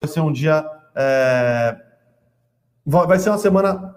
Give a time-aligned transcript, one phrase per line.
[0.00, 0.64] vai ser um dia.
[0.94, 1.76] É...
[2.84, 3.94] Vai ser uma semana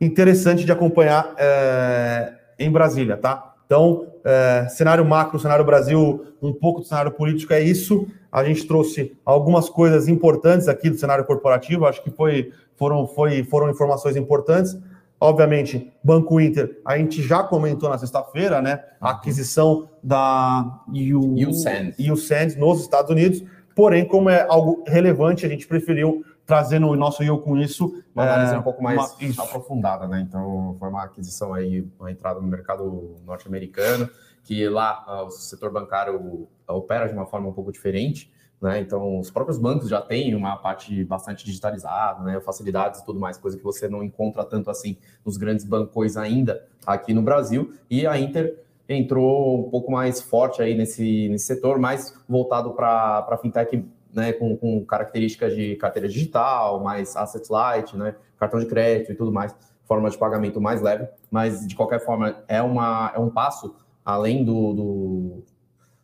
[0.00, 2.34] interessante de acompanhar é...
[2.58, 3.54] em Brasília, tá?
[3.64, 4.68] Então, é...
[4.68, 8.06] cenário macro, cenário Brasil, um pouco do cenário político é isso.
[8.30, 13.42] A gente trouxe algumas coisas importantes aqui do cenário corporativo, acho que foi, foram, foi,
[13.44, 14.76] foram informações importantes.
[15.18, 18.84] Obviamente, Banco Inter, a gente já comentou na sexta-feira, né?
[19.00, 23.42] A aquisição da USAND nos Estados Unidos.
[23.76, 28.02] Porém, como é algo relevante, a gente preferiu trazer no nosso Eu Com Isso.
[28.14, 30.24] Uma análise é, um pouco mais uma, aprofundada, né?
[30.26, 34.08] Então, foi uma aquisição aí, uma entrada no mercado norte-americano,
[34.44, 38.32] que lá ah, o setor bancário opera de uma forma um pouco diferente.
[38.62, 38.80] Né?
[38.80, 42.40] Então, os próprios bancos já têm uma parte bastante digitalizada, né?
[42.40, 46.66] facilidades e tudo mais, coisa que você não encontra tanto assim nos grandes bancões ainda
[46.86, 47.74] aqui no Brasil.
[47.90, 53.38] E a Inter entrou um pouco mais forte aí nesse, nesse setor, mais voltado para
[53.42, 59.12] fintech né, com, com, características de carteira digital, mais asset light, né, cartão de crédito
[59.12, 63.18] e tudo mais, forma de pagamento mais leve, mas de qualquer forma é, uma, é
[63.18, 63.74] um passo
[64.04, 65.44] além do, do,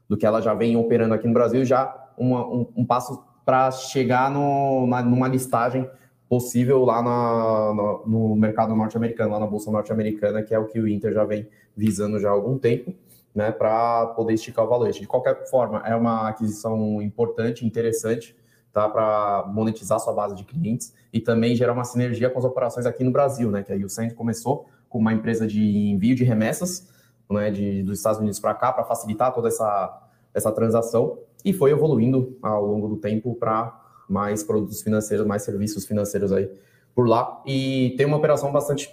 [0.08, 3.70] do que ela já vem operando aqui no Brasil, já uma, um, um passo para
[3.70, 5.88] chegar no, na, numa listagem
[6.32, 10.80] possível lá na, no, no mercado norte-americano, lá na Bolsa Norte-Americana, que é o que
[10.80, 12.94] o Inter já vem visando já há algum tempo,
[13.34, 14.90] né, para poder esticar o valor.
[14.90, 18.34] De qualquer forma, é uma aquisição importante, interessante,
[18.72, 22.86] tá, para monetizar sua base de clientes e também gerar uma sinergia com as operações
[22.86, 26.88] aqui no Brasil, né, que a Ucent começou com uma empresa de envio de remessas,
[27.30, 31.72] né, de, dos Estados Unidos para cá, para facilitar toda essa, essa transação, e foi
[31.72, 36.50] evoluindo ao longo do tempo para mais produtos financeiros, mais serviços financeiros aí
[36.94, 37.42] por lá.
[37.46, 38.88] E tem uma operação bastante,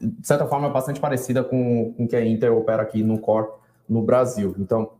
[0.00, 3.48] de certa forma, bastante parecida com o que a Inter opera aqui no Core
[3.88, 4.54] no Brasil.
[4.58, 4.92] Então,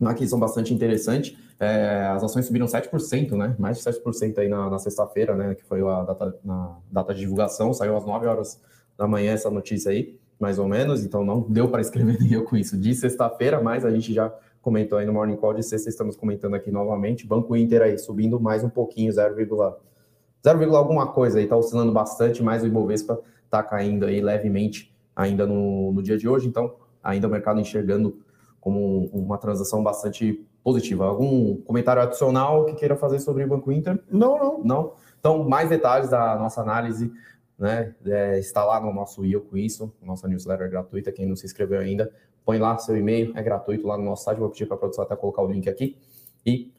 [0.00, 1.38] uma aquisição bastante interessante.
[1.58, 3.56] É, as ações subiram 7%, né?
[3.58, 5.54] Mais de 7% aí na, na sexta-feira, né?
[5.54, 8.60] Que foi a data, na data de divulgação, saiu às 9 horas
[8.96, 11.04] da manhã essa notícia aí, mais ou menos.
[11.04, 14.32] Então não deu para escrever nem eu com isso de sexta-feira, mas a gente já
[14.66, 17.24] comentou aí no Morning Call de sexta, estamos comentando aqui novamente.
[17.24, 22.42] Banco Inter aí subindo mais um pouquinho, 0, 0, alguma coisa aí, está oscilando bastante,
[22.42, 27.28] mas o Ibovespa está caindo aí levemente ainda no, no dia de hoje, então ainda
[27.28, 28.18] o mercado enxergando
[28.60, 31.06] como uma transação bastante positiva.
[31.06, 34.02] Algum comentário adicional que queira fazer sobre o Banco Inter?
[34.10, 34.64] Não, não.
[34.64, 34.92] Não?
[35.20, 37.12] Então, mais detalhes da nossa análise
[37.56, 41.46] né, é, está lá no nosso Eu Com Isso, nossa newsletter gratuita, quem não se
[41.46, 42.12] inscreveu ainda,
[42.46, 45.04] põe lá seu e-mail, é gratuito lá no nosso site, vou pedir para a produção
[45.04, 45.98] até colocar o link aqui,
[46.46, 46.72] e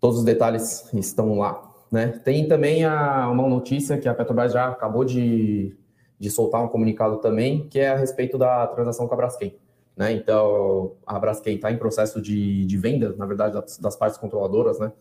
[0.00, 1.70] todos os detalhes estão lá.
[1.90, 2.06] Né?
[2.24, 5.76] Tem também a, uma notícia que a Petrobras já acabou de,
[6.18, 9.56] de soltar um comunicado também, que é a respeito da transação com a Braskem.
[9.96, 10.12] Né?
[10.12, 14.78] Então, a Braskem está em processo de, de venda, na verdade, das, das partes controladoras,
[14.78, 14.92] né?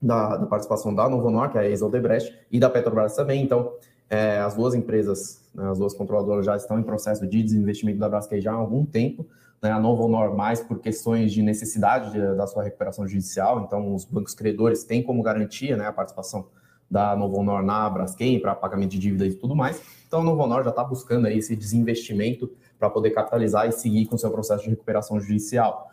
[0.00, 3.40] Da, da, participação da Novo é a ex-Odebrecht, e da Petrobras também.
[3.40, 3.72] Então,
[4.12, 8.10] é, as duas empresas, né, as duas controladoras já estão em processo de desinvestimento da
[8.10, 9.26] Braskem já há algum tempo.
[9.62, 13.64] Né, a Novo Honor mais por questões de necessidade de, da sua recuperação judicial.
[13.64, 16.46] Então, os bancos credores têm como garantia né, a participação
[16.90, 19.80] da Novo Honor na Braskem para pagamento de dívidas e tudo mais.
[20.06, 24.04] Então, a Novo Honor já está buscando aí esse desinvestimento para poder capitalizar e seguir
[24.04, 25.88] com seu processo de recuperação judicial.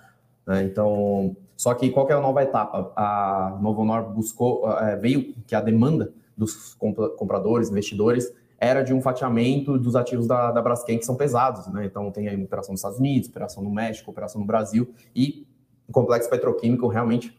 [0.46, 0.64] Né?
[0.64, 2.92] Então, só que qual que é a nova etapa?
[2.98, 6.74] A Novo Honor buscou, é, veio que a demanda dos
[7.18, 11.86] compradores, investidores, era de um fatiamento dos ativos da, da Braskem que são pesados, né?
[11.86, 15.46] Então tem aí uma operação nos Estados Unidos, operação no México, operação no Brasil e
[15.88, 17.38] o complexo petroquímico realmente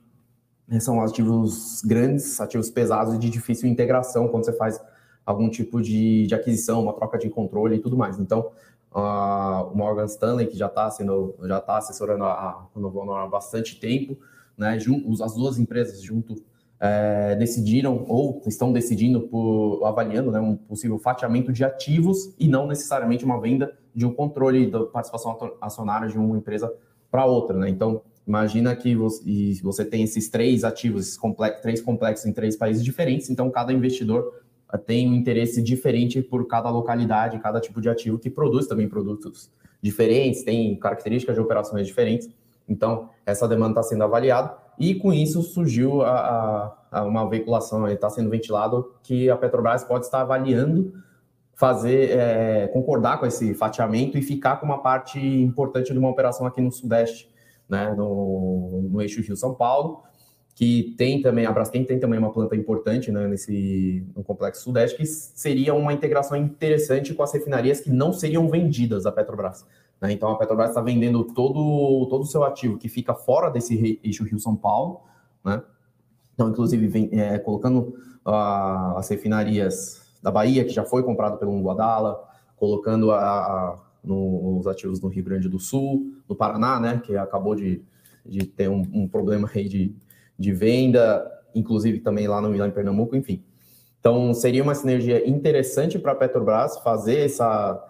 [0.68, 4.80] né, são ativos grandes, ativos pesados e de difícil integração quando você faz
[5.24, 8.18] algum tipo de, de aquisição, uma troca de controle e tudo mais.
[8.18, 8.50] Então,
[8.92, 13.18] uh, o Morgan Stanley, que já está sendo, já está assessorando a, a Novo Honor
[13.18, 14.16] há bastante tempo,
[14.56, 14.78] né?
[15.22, 16.42] As duas empresas junto
[16.80, 22.66] é, decidiram ou estão decidindo por avaliando né, um possível fatiamento de ativos e não
[22.66, 26.72] necessariamente uma venda de um controle da participação acionária de uma empresa
[27.10, 27.68] para outra, né?
[27.68, 32.56] Então, imagina que você, você tem esses três ativos, esses complexos, três complexos em três
[32.56, 34.32] países diferentes, então cada investidor
[34.72, 38.88] eh, tem um interesse diferente por cada localidade, cada tipo de ativo que produz também
[38.88, 39.50] produtos
[39.82, 42.30] diferentes, tem características de operações diferentes.
[42.68, 46.10] Então, essa demanda está sendo avaliada e com isso surgiu a,
[46.90, 50.92] a, a uma veiculação, está sendo ventilado que a Petrobras pode estar avaliando
[51.60, 56.46] fazer, é, concordar com esse fatiamento e ficar com uma parte importante de uma operação
[56.46, 57.30] aqui no Sudeste,
[57.68, 60.02] né, no, no eixo Rio-São Paulo,
[60.54, 64.96] que tem também, a Braskem tem também uma planta importante né, nesse, no Complexo Sudeste,
[64.96, 69.66] que seria uma integração interessante com as refinarias que não seriam vendidas da Petrobras.
[70.00, 70.12] Né?
[70.12, 74.24] Então a Petrobras está vendendo todo, todo o seu ativo que fica fora desse eixo
[74.24, 75.00] Rio-São Paulo,
[75.44, 75.62] né?
[76.34, 77.94] Então, inclusive, vem, é, colocando
[78.24, 82.18] uh, as refinarias da Bahia, que já foi comprado pelo Guadala,
[82.56, 87.14] colocando a, a, no, os ativos no Rio Grande do Sul, no Paraná, né, que
[87.14, 87.82] acabou de,
[88.24, 89.94] de ter um, um problema aí de,
[90.38, 93.42] de venda, inclusive também lá no em Pernambuco, enfim.
[93.98, 97.86] Então, seria uma sinergia interessante para a Petrobras fazer essa.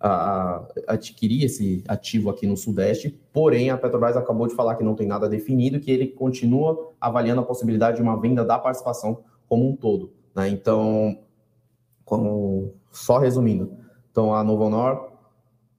[0.00, 4.84] A, a, adquirir esse ativo aqui no Sudeste, porém a Petrobras acabou de falar que
[4.84, 9.24] não tem nada definido, que ele continua avaliando a possibilidade de uma venda da participação
[9.48, 10.12] como um todo.
[10.34, 10.48] Né?
[10.50, 11.18] Então,
[12.04, 13.72] como, só resumindo,
[14.10, 15.12] então a Novo Honor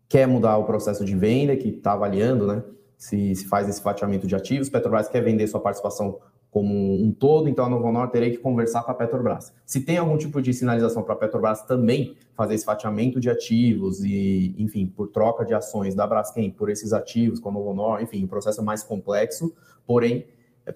[0.10, 2.64] quer mudar o processo de venda, que está avaliando, né?
[2.98, 6.20] Se, se, faz esse fatiamento de ativos, Petrobras quer vender sua participação
[6.52, 9.54] como um todo, então a Novo Honor teria que conversar com a Petrobras.
[9.66, 14.04] Se tem algum tipo de sinalização para a Petrobras também fazer esse fatiamento de ativos
[14.04, 18.02] e, enfim, por troca de ações da Braskem por esses ativos com a Novo Honor,
[18.02, 19.54] enfim, o processo é mais complexo,
[19.86, 20.26] porém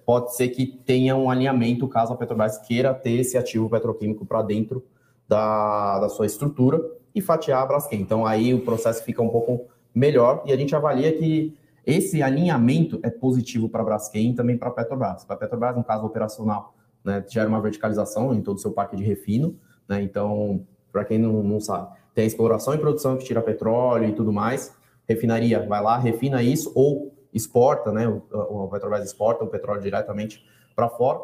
[0.06, 4.42] pode ser que tenha um alinhamento caso a Petrobras queira ter esse ativo petroquímico para
[4.42, 4.84] dentro
[5.28, 6.80] da, da sua estrutura
[7.14, 8.00] e fatiar a Braskem.
[8.00, 11.56] Então aí o processo fica um pouco melhor e a gente avalia que
[11.86, 15.24] esse alinhamento é positivo para a Braskem e também para a Petrobras.
[15.24, 18.96] Para a Petrobras, no caso operacional, né, gera uma verticalização em todo o seu parque
[18.96, 19.56] de refino.
[19.88, 24.08] Né, então, para quem não, não sabe, tem a exploração e produção que tira petróleo
[24.08, 24.74] e tudo mais.
[25.06, 28.08] Refinaria vai lá, refina isso ou exporta, né?
[28.08, 30.42] O, o Petrobras exporta o petróleo diretamente
[30.74, 31.20] para fora.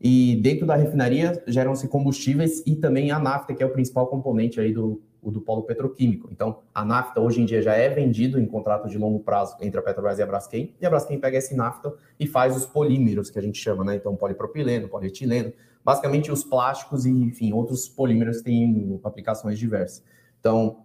[0.00, 4.60] E dentro da refinaria geram-se combustíveis e também a nafta, que é o principal componente
[4.60, 6.28] aí do, do polo petroquímico.
[6.30, 9.78] Então, a nafta hoje em dia já é vendido em contrato de longo prazo entre
[9.78, 13.30] a Petrobras e a Braskem, e a Braskem pega esse nafta e faz os polímeros
[13.30, 13.96] que a gente chama, né?
[13.96, 15.52] Então, polipropileno, polietileno,
[15.84, 20.02] basicamente os plásticos e, enfim, outros polímeros que têm aplicações diversas.
[20.40, 20.78] Então,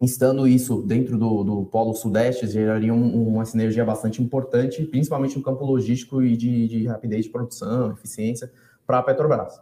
[0.00, 5.42] Estando isso dentro do, do Polo Sudeste, geraria um, uma sinergia bastante importante, principalmente no
[5.42, 8.50] campo logístico e de, de rapidez de produção, eficiência,
[8.86, 9.60] para a Petrobras.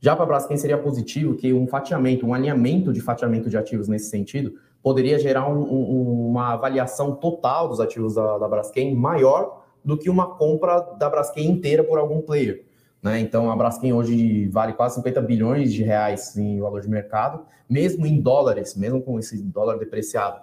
[0.00, 3.88] Já para a Braskem seria positivo que um fatiamento, um alinhamento de fatiamento de ativos
[3.88, 9.64] nesse sentido, poderia gerar um, um, uma avaliação total dos ativos da, da Braskem maior
[9.84, 12.64] do que uma compra da Braskem inteira por algum player.
[13.02, 13.20] Né?
[13.20, 18.06] Então, a Braskem hoje vale quase 50 bilhões de reais em valor de mercado, mesmo
[18.06, 20.40] em dólares, mesmo com esse dólar depreciado.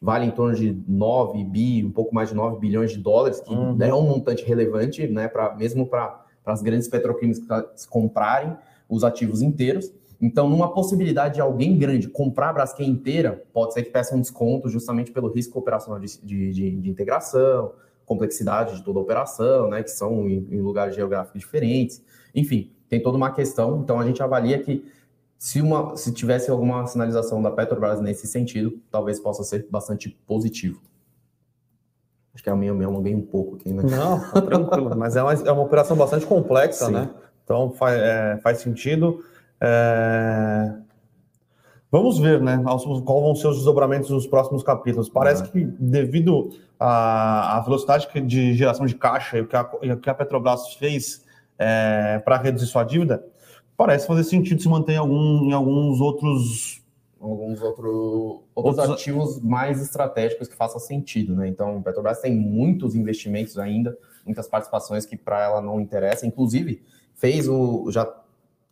[0.00, 3.52] Vale em torno de 9 bi, um pouco mais de 9 bilhões de dólares, que
[3.52, 3.76] uhum.
[3.80, 8.56] é um montante relevante, né, pra, mesmo para as grandes petroquímicas comprarem
[8.88, 9.92] os ativos inteiros.
[10.20, 14.20] Então, numa possibilidade de alguém grande comprar a Braskem inteira, pode ser que peça um
[14.20, 17.72] desconto justamente pelo risco operacional de, de, de, de integração,
[18.06, 22.02] complexidade de toda a operação, né, que são em, em lugares geográficos diferentes.
[22.34, 23.80] Enfim, tem toda uma questão.
[23.82, 24.84] Então, a gente avalia que
[25.38, 30.80] se, uma, se tivesse alguma sinalização da Petrobras nesse sentido, talvez possa ser bastante positivo.
[32.32, 33.82] Acho que a minha me alonguei um pouco aqui, né?
[33.82, 34.94] Não, tá tranquilo.
[34.96, 36.92] Mas é uma, é uma operação bastante complexa, Sim.
[36.92, 37.10] né?
[37.46, 39.24] Então faz, é, faz sentido.
[39.60, 40.74] É...
[41.92, 42.60] Vamos ver, né?
[43.04, 45.08] Qual vão ser os desdobramentos nos próximos capítulos.
[45.08, 45.48] Parece uhum.
[45.50, 50.10] que, devido à, à, velocidade de geração de caixa e o que a, o que
[50.10, 51.24] a Petrobras fez
[51.56, 53.24] é, para reduzir sua dívida,
[53.76, 56.82] parece fazer sentido se manter em, algum, em alguns outros.
[57.20, 61.48] Alguns outro, outros, outros ativos mais estratégicos que façam sentido, né?
[61.48, 66.26] Então, a Petrobras tem muitos investimentos ainda, muitas participações que para ela não interessa.
[66.26, 66.82] Inclusive,
[67.16, 67.90] fez o.
[67.90, 68.12] já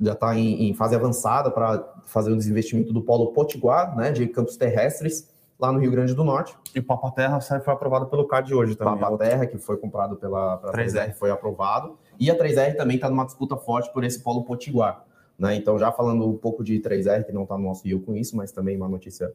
[0.01, 4.27] já está em, em, fase avançada para fazer o desinvestimento do polo Potiguar, né, de
[4.27, 6.57] campos terrestres, lá no Rio Grande do Norte.
[6.75, 8.99] E Papa Terra foi aprovado pelo CAD hoje também.
[8.99, 11.97] Papa Terra, que foi comprado pela, pela 3R, foi aprovado.
[12.19, 15.05] E a 3R também está numa disputa forte por esse polo Potiguar.
[15.39, 15.55] Né?
[15.55, 18.37] Então, já falando um pouco de 3R, que não está no nosso rio com isso,
[18.37, 19.33] mas também uma notícia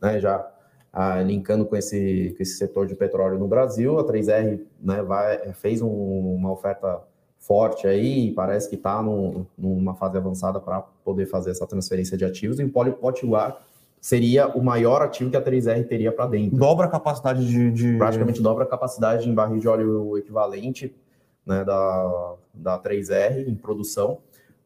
[0.00, 0.48] né, já
[0.92, 5.52] ah, linkando com esse, com esse setor de petróleo no Brasil, a 3R né, vai,
[5.54, 7.02] fez um, uma oferta
[7.38, 12.58] forte aí, parece que está numa fase avançada para poder fazer essa transferência de ativos,
[12.58, 13.62] e o Poli Potiguar
[14.00, 16.56] seria o maior ativo que a 3R teria para dentro.
[16.56, 20.94] Dobra a capacidade de, de, Praticamente dobra a capacidade em barril de óleo equivalente
[21.44, 24.18] né, da, da 3R em produção,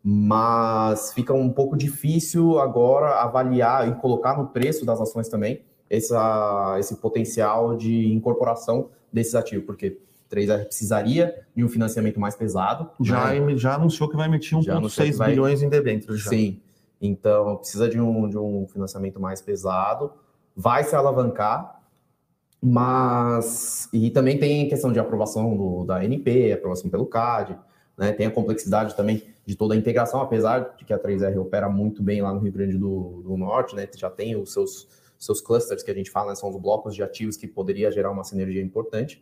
[0.02, 6.76] mas fica um pouco difícil agora avaliar e colocar no preço das ações também essa,
[6.78, 9.98] esse potencial de incorporação desses ativos, porque
[10.32, 12.90] 3R precisaria de um financiamento mais pesado.
[13.00, 13.56] Já, né?
[13.56, 15.30] já anunciou que vai emitir 1,6 vai...
[15.30, 16.24] bilhões em debêntures.
[16.24, 16.60] Sim,
[17.00, 20.12] então precisa de um, de um financiamento mais pesado,
[20.56, 21.82] vai se alavancar,
[22.60, 23.88] mas.
[23.92, 27.58] E também tem questão de aprovação do, da NP, aprovação pelo CAD,
[27.98, 28.12] né?
[28.12, 32.02] tem a complexidade também de toda a integração, apesar de que a 3R opera muito
[32.02, 33.88] bem lá no Rio Grande do, do Norte, né?
[33.96, 36.34] já tem os seus, seus clusters que a gente fala, né?
[36.36, 39.20] são os blocos de ativos que poderia gerar uma sinergia importante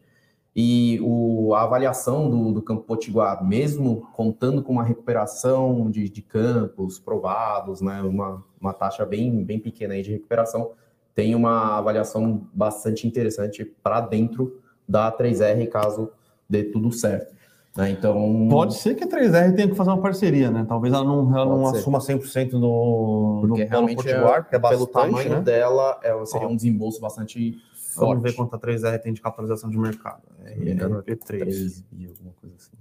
[0.55, 6.23] E o, a avaliação do, do Campo Potiguar, mesmo contando com uma recuperação de, de
[6.23, 10.73] campos provados, né, uma, uma taxa bem, bem pequena aí de recuperação,
[11.15, 16.11] tem uma avaliação bastante interessante para dentro da 3R, caso
[16.49, 17.33] dê tudo certo.
[17.77, 17.91] Né?
[17.91, 18.49] Então.
[18.51, 20.67] Pode ser que a 3R tenha que fazer uma parceria, né?
[20.69, 24.59] Talvez ela não, ela não assuma 100% no, porque no realmente Potiguar, é, porque é
[24.59, 25.41] bastante, pelo tamanho né?
[25.41, 27.57] dela, é, seria um desembolso bastante
[27.91, 28.09] forte.
[28.09, 30.23] Vamos ver quanto a 3R tem de capitalização de mercado.
[30.45, 32.77] É, é, é 3 bi, alguma coisa assim.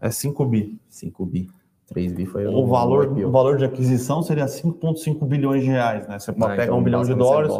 [0.00, 0.80] É 5 bi.
[0.88, 1.48] 5 bi.
[1.86, 6.18] 3 bi foi o, valor, o valor de aquisição seria 5,5 bilhões de reais, né?
[6.18, 7.52] Você pode ah, pegar então, um bilhão de dólares,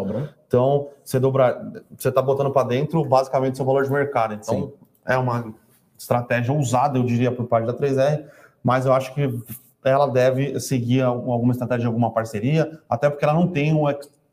[0.47, 1.61] então você dobrar,
[1.99, 4.35] você está botando para dentro basicamente seu valor de mercado.
[4.35, 4.73] Então Sim.
[5.05, 5.53] é uma
[5.99, 8.25] estratégia ousada, eu diria, por parte da 3R,
[8.63, 9.37] mas eu acho que
[9.85, 13.85] ela deve seguir alguma estratégia de alguma parceria, até porque ela não tem um,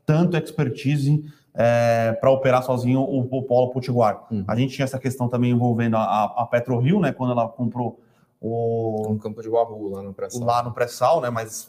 [0.06, 1.24] tanto expertise
[1.60, 4.24] é, para operar sozinho o, o Polo Potiguar.
[4.30, 4.44] Uhum.
[4.46, 8.00] A gente tinha essa questão também envolvendo a, a PetroRio, né, quando ela comprou
[8.40, 9.10] o...
[9.10, 10.46] Um campo de Guarru lá no pré-sal.
[10.46, 11.68] Lá no pré-sal, né, mas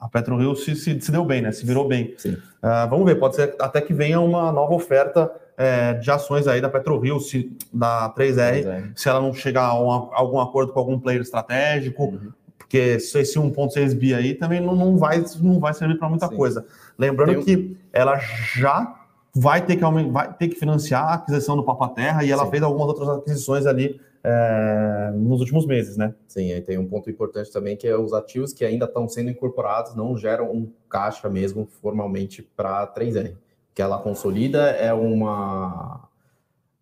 [0.00, 2.16] a PetroRio se, se, se deu bem, né, se virou bem.
[2.24, 6.62] Uh, vamos ver, pode ser até que venha uma nova oferta é, de ações aí
[6.62, 10.72] da PetroRio, se, da 3R, 3R, se ela não chegar a, um, a algum acordo
[10.72, 12.32] com algum player estratégico, uhum.
[12.56, 16.36] porque esse 1.6 bi aí também não, não, vai, não vai servir para muita Sim.
[16.36, 16.64] coisa.
[16.96, 18.97] Lembrando que ela já
[19.38, 22.50] vai ter que, vai ter que financiar a aquisição do Papa Terra e ela Sim.
[22.50, 26.14] fez algumas outras aquisições ali é, nos últimos meses, né?
[26.26, 29.30] Sim, aí tem um ponto importante também que é os ativos que ainda estão sendo
[29.30, 33.36] incorporados não geram um caixa mesmo formalmente para a 3R
[33.78, 36.08] que ela consolida é uma,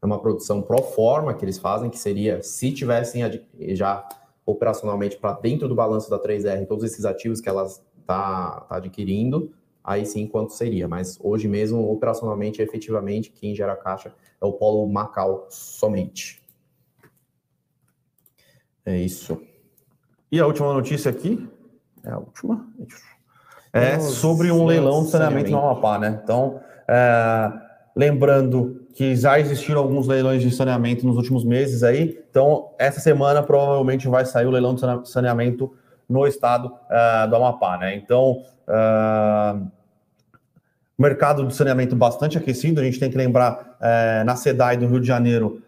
[0.01, 3.23] é uma produção pro forma que eles fazem, que seria se tivessem
[3.75, 4.09] já
[4.47, 9.53] operacionalmente para dentro do balanço da 3R todos esses ativos que ela está tá adquirindo,
[9.87, 10.88] aí sim quanto seria.
[10.88, 16.43] Mas hoje mesmo, operacionalmente, efetivamente, quem gera caixa é o Polo Macau somente.
[18.85, 19.40] É isso.
[20.31, 21.49] E a última notícia aqui?
[22.05, 22.66] É a última?
[23.73, 26.21] É sobre um leilão de saneamento no Amapá, né?
[26.23, 27.52] Então, é,
[27.95, 33.43] lembrando que já existiram alguns leilões de saneamento nos últimos meses aí, então essa semana
[33.43, 35.75] provavelmente vai sair o leilão de saneamento
[36.09, 37.97] no estado uh, do Amapá, né?
[37.97, 39.71] Então, uh,
[40.99, 45.00] mercado de saneamento bastante aquecido, a gente tem que lembrar uh, na SEDAI do Rio
[45.00, 45.62] de Janeiro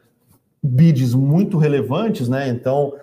[0.62, 2.48] bids muito relevantes, né?
[2.48, 2.94] Então,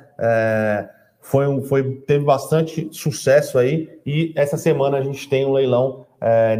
[1.21, 6.05] foi, um, foi teve bastante sucesso aí e essa semana a gente tem um leilão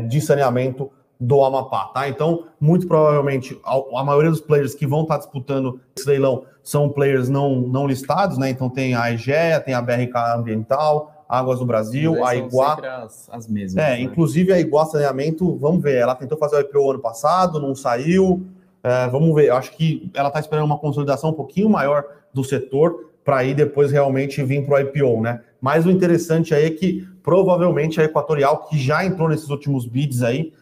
[0.08, 2.10] de saneamento do Amapá, tá?
[2.10, 6.90] Então, muito provavelmente, a, a, maioria dos players que vão estar disputando esse leilão são
[6.90, 8.50] players não, não listados, né?
[8.50, 12.78] Então, tem a EGEA, tem a BRK Ambiental, Águas do Brasil, a Iguá.
[13.04, 13.84] As, as mesmas.
[13.84, 14.02] É, né?
[14.02, 18.46] inclusive a Iguá Saneamento, vamos ver, ela tentou fazer o IPO ano passado, não saiu.
[18.84, 22.44] É, vamos ver, eu acho que ela está esperando uma consolidação um pouquinho maior do
[22.44, 25.42] setor para aí depois realmente vir para o IPO, né?
[25.60, 30.22] Mas o interessante aí é que provavelmente a Equatorial, que já entrou nesses últimos bids
[30.22, 30.54] aí,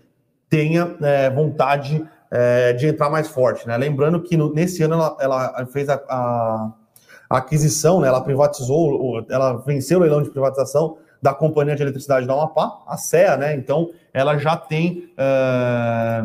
[0.49, 3.67] tenha é, vontade é, de entrar mais forte.
[3.67, 3.75] Né?
[3.75, 6.71] Lembrando que no, nesse ano ela, ela fez a, a,
[7.35, 8.07] a, aquisição, né?
[8.07, 12.97] ela privatizou, ela venceu o leilão de privatização da Companhia de Eletricidade da Amapá, a
[12.97, 13.55] CEA, né?
[13.55, 16.23] Então ela já tem é,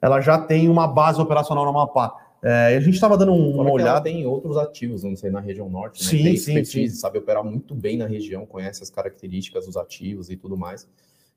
[0.00, 2.14] ela já tem uma base operacional no Amapá.
[2.42, 4.00] É, a gente estava dando um, uma olhada.
[4.00, 6.10] tem outros ativos, não sei, na região norte, né?
[6.10, 6.88] Sim, tem sim, sim.
[6.88, 10.88] sabe operar muito bem na região, conhece as características dos ativos e tudo mais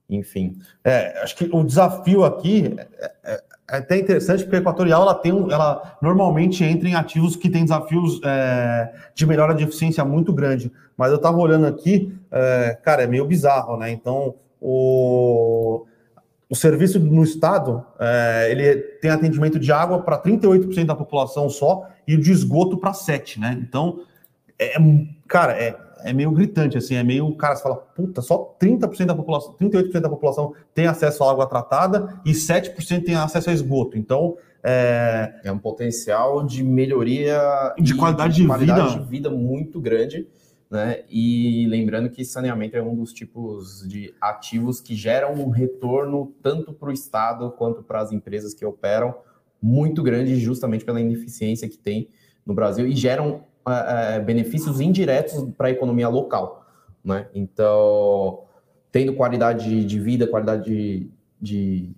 [0.10, 0.58] enfim.
[0.84, 5.16] É, acho que o desafio aqui é, é, é, até interessante, porque a Equatorial ela
[5.16, 10.04] tem um, ela normalmente entra em ativos que têm desafios é, de melhora de eficiência
[10.06, 10.72] muito grande.
[10.98, 13.92] Mas eu estava olhando aqui, é, cara, é meio bizarro, né?
[13.92, 15.86] Então, o,
[16.50, 21.88] o serviço no estado é, ele tem atendimento de água para 38% da população só
[22.08, 23.58] e de esgoto para 7%, né?
[23.62, 24.02] Então,
[24.60, 24.76] é,
[25.28, 29.16] cara, é é meio gritante, assim, é meio, cara, você fala, puta, só 30% da
[29.16, 33.98] população, 38% da população tem acesso à água tratada e 7% tem acesso a esgoto.
[33.98, 35.42] Então, é...
[35.44, 37.40] é um potencial de melhoria
[37.80, 39.04] de qualidade, de, qualidade vida.
[39.04, 40.28] de vida muito grande,
[40.70, 41.04] né?
[41.10, 46.72] E lembrando que saneamento é um dos tipos de ativos que geram um retorno tanto
[46.72, 49.16] para o Estado quanto para as empresas que operam
[49.62, 52.10] muito grande, justamente pela ineficiência que tem
[52.46, 56.66] no Brasil e geram é, benefícios indiretos para a economia local.
[57.04, 57.28] Né?
[57.34, 58.44] Então,
[58.92, 61.96] tendo qualidade de vida, qualidade de, de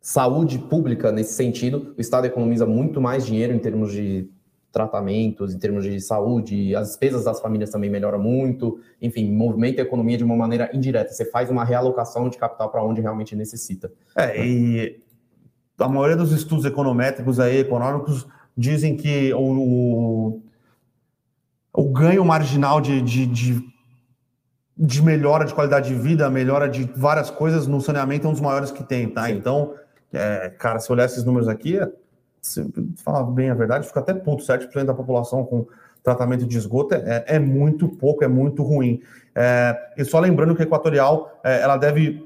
[0.00, 4.28] saúde pública nesse sentido, o Estado economiza muito mais dinheiro em termos de
[4.76, 9.84] tratamentos, em termos de saúde, as despesas das famílias também melhoram muito, enfim, movimenta a
[9.84, 11.12] economia de uma maneira indireta.
[11.12, 13.90] Você faz uma realocação de capital para onde realmente necessita.
[14.14, 15.00] É, e
[15.78, 20.42] a maioria dos estudos econométricos aí, econômicos, dizem que o,
[21.76, 23.62] o ganho marginal de, de, de,
[24.76, 28.40] de, melhora de qualidade de vida, melhora de várias coisas no saneamento é um dos
[28.40, 29.26] maiores que tem, tá?
[29.26, 29.34] Sim.
[29.34, 29.74] Então,
[30.12, 31.78] é, cara, se olhar esses números aqui,
[32.40, 32.66] se
[33.04, 35.66] falar bem a verdade, fica até puto, 7% da população com
[36.02, 39.02] tratamento de esgoto é, é muito pouco, é muito ruim.
[39.34, 42.25] É, e só lembrando que a Equatorial, é, ela deve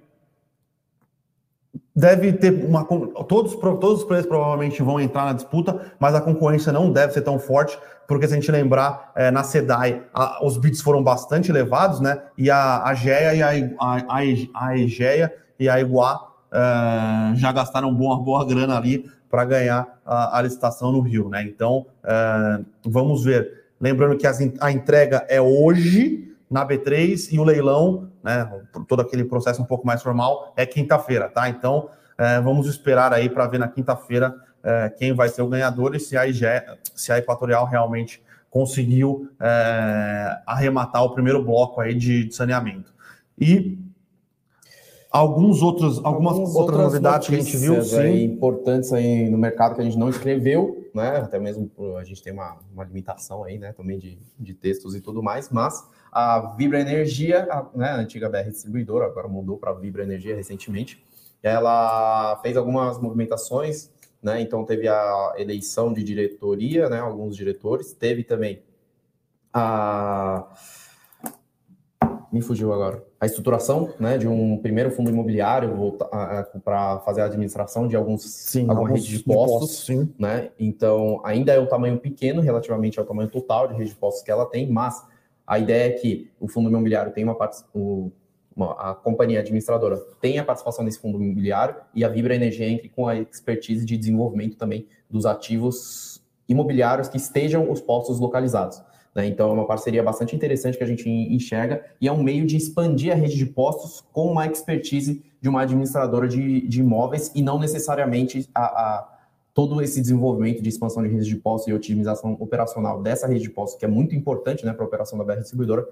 [2.01, 6.73] deve ter uma todos todos os players provavelmente vão entrar na disputa, mas a concorrência
[6.73, 7.79] não deve ser tão forte,
[8.09, 12.23] porque se a gente lembrar é, na Sedai a, os bits foram bastante elevados, né?
[12.39, 14.17] E a, a GEA e a, a,
[14.55, 20.39] a EGEA e a Iguá é, já gastaram boa boa grana ali para ganhar a,
[20.39, 21.43] a, licitação no Rio, né?
[21.43, 23.61] Então é, vamos ver.
[23.79, 28.51] Lembrando que as, a entrega é hoje na B3 e o leilão, né,
[28.89, 31.49] todo aquele processo um pouco mais formal, é quinta-feira, tá?
[31.49, 35.95] Então, é, vamos esperar aí para ver na quinta-feira é, quem vai ser o ganhador
[35.95, 36.45] e se a, IGE,
[36.95, 42.93] se a Equatorial realmente conseguiu é, arrematar o primeiro bloco aí de, de saneamento.
[43.39, 43.79] E
[45.11, 47.99] alguns outros, algumas Algumas outras, novidades que a gente viu, sim.
[47.99, 51.19] Aí, importantes aí no mercado que a gente não escreveu, né?
[51.19, 53.73] Até mesmo a gente tem uma, uma limitação aí, né?
[53.73, 58.29] Também de, de textos e tudo mais, mas a Vibra Energia, a, né, a antiga
[58.29, 61.05] BR Distribuidora, agora mudou para Vibra Energia recentemente,
[61.43, 63.91] ela fez algumas movimentações,
[64.23, 64.41] né?
[64.41, 66.99] Então teve a eleição de diretoria, né?
[66.99, 68.63] Alguns diretores, teve também
[69.53, 70.47] a
[72.33, 73.05] me fugiu agora.
[73.19, 75.99] A estruturação, né, de um primeiro fundo imobiliário
[76.65, 80.51] para fazer a administração de alguns sim, alguma rede de postos, de postos né?
[80.59, 84.31] Então ainda é um tamanho pequeno relativamente ao tamanho total de rede de postos que
[84.31, 85.05] ela tem, mas
[85.51, 87.37] a ideia é que o fundo imobiliário tem uma,
[87.75, 88.13] o,
[88.55, 92.89] uma a companhia administradora tem a participação nesse fundo imobiliário e a Vibra Energia entre
[92.89, 98.81] com a expertise de desenvolvimento também dos ativos imobiliários que estejam os postos localizados.
[99.13, 99.27] Né?
[99.27, 102.57] Então, é uma parceria bastante interessante que a gente enxerga e é um meio de
[102.57, 107.43] expandir a rede de postos com uma expertise de uma administradora de, de imóveis e
[107.43, 109.20] não necessariamente a, a
[109.53, 113.51] todo esse desenvolvimento de expansão de redes de postos e otimização operacional dessa rede de
[113.51, 115.87] postos, que é muito importante né, para a operação da BR Distribuidora,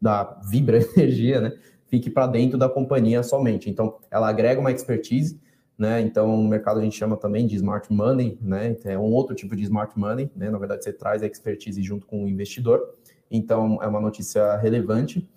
[0.00, 1.52] da Vibra Energia, né,
[1.86, 3.68] fique para dentro da companhia somente.
[3.68, 5.38] Então, ela agrega uma expertise,
[5.76, 9.34] né, então no mercado a gente chama também de smart money, né, é um outro
[9.34, 12.94] tipo de smart money, né, na verdade você traz a expertise junto com o investidor,
[13.30, 15.28] então é uma notícia relevante,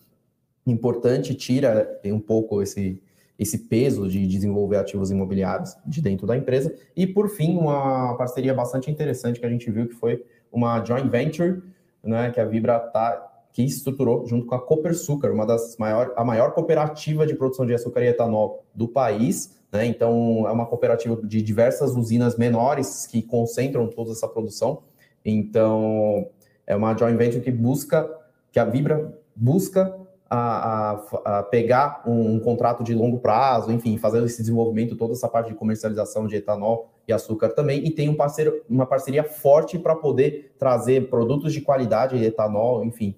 [0.66, 3.02] importante, tira um pouco esse
[3.38, 6.74] esse peso de desenvolver ativos imobiliários de dentro da empresa.
[6.96, 11.10] E, por fim, uma parceria bastante interessante que a gente viu, que foi uma joint
[11.10, 11.62] venture,
[12.04, 16.24] né, que a Vibra tá, que estruturou junto com a Copersucar, uma das maior, a
[16.24, 19.56] maior cooperativa de produção de açúcar e etanol do país.
[19.72, 19.86] Né?
[19.86, 24.84] Então, é uma cooperativa de diversas usinas menores que concentram toda essa produção.
[25.24, 26.28] Então,
[26.68, 28.10] é uma joint venture que busca,
[28.52, 33.98] que a Vibra busca a, a, a pegar um, um, contrato de longo prazo, enfim,
[33.98, 38.10] fazendo esse desenvolvimento, toda essa parte de comercialização de etanol e açúcar também, e tem
[38.10, 43.16] um parceiro, uma parceria forte para poder trazer produtos de qualidade, etanol, enfim,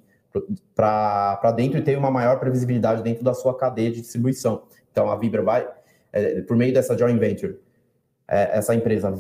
[0.76, 4.64] para dentro e ter uma maior previsibilidade dentro da sua cadeia de distribuição.
[4.92, 5.68] Então, a Vibra vai,
[6.12, 7.58] é, por meio dessa joint venture,
[8.28, 9.18] é, essa empresa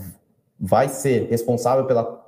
[0.59, 2.25] vai ser responsável pela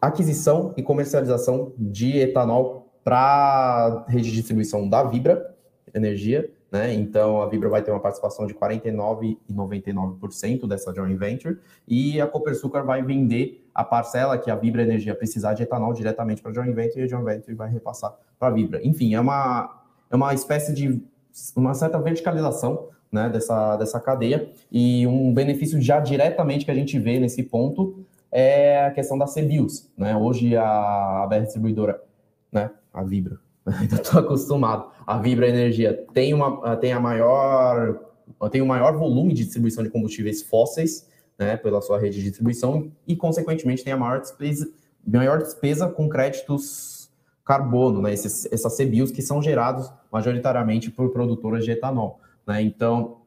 [0.00, 5.54] aquisição e comercialização de etanol para a rede de distribuição da Vibra
[5.94, 6.92] Energia, né?
[6.92, 12.84] Então a Vibra vai ter uma participação de 49,99% dessa joint venture e a Copersucar
[12.84, 16.74] vai vender a parcela que a Vibra Energia precisar de etanol diretamente para a joint
[16.74, 18.84] venture e a joint venture vai repassar para a Vibra.
[18.84, 21.00] Enfim, é uma é uma espécie de
[21.56, 26.98] uma certa verticalização né, dessa, dessa cadeia e um benefício já diretamente que a gente
[26.98, 29.90] vê nesse ponto é a questão da CBIOS.
[29.96, 30.16] Né?
[30.16, 32.00] Hoje a, a BR Distribuidora
[32.50, 33.38] né, a Vibra.
[33.66, 34.90] Ainda estou acostumado.
[35.06, 38.00] A Vibra Energia tem, uma, tem a maior
[38.50, 41.06] tem o maior volume de distribuição de combustíveis fósseis,
[41.38, 44.70] né, pela sua rede de distribuição e, consequentemente, tem a maior despesa,
[45.06, 47.10] maior despesa com créditos
[47.44, 52.20] carbono, né, esses, essas CBIOS que são gerados majoritariamente por produtoras de etanol.
[52.46, 52.62] Né?
[52.62, 53.18] Então,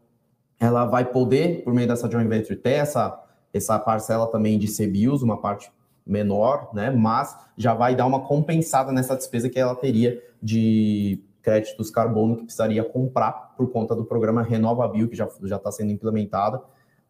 [0.60, 5.22] ela vai poder, por meio dessa joint venture, ter essa, essa parcela também de CBIOS,
[5.22, 5.72] uma parte
[6.08, 6.90] menor, né?
[6.90, 12.44] Mas já vai dar uma compensada nessa despesa que ela teria de créditos carbono que
[12.44, 16.62] precisaria comprar por conta do programa RenovaBio, que já está sendo implementado.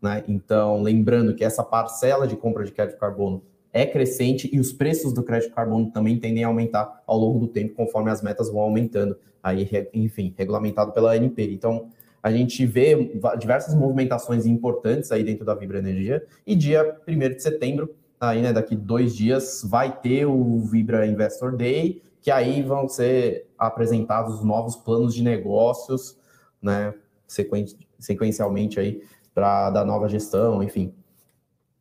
[0.02, 0.24] Né?
[0.28, 3.42] Então, lembrando que essa parcela de compra de crédito carbono
[3.74, 7.48] é crescente e os preços do crédito carbono também tendem a aumentar ao longo do
[7.48, 11.52] tempo, conforme as metas vão aumentando, aí, enfim, regulamentado pela ANP.
[11.52, 11.90] Então,
[12.22, 17.42] a gente vê diversas movimentações importantes aí dentro da Vibra Energia, e dia 1 de
[17.42, 22.88] setembro aí, né, daqui dois dias, vai ter o Vibra Investor Day, que aí vão
[22.88, 26.18] ser apresentados novos planos de negócios,
[26.62, 26.94] né,
[27.28, 27.66] sequen
[28.00, 29.04] sequencialmente aí,
[29.34, 30.94] para da nova gestão, enfim.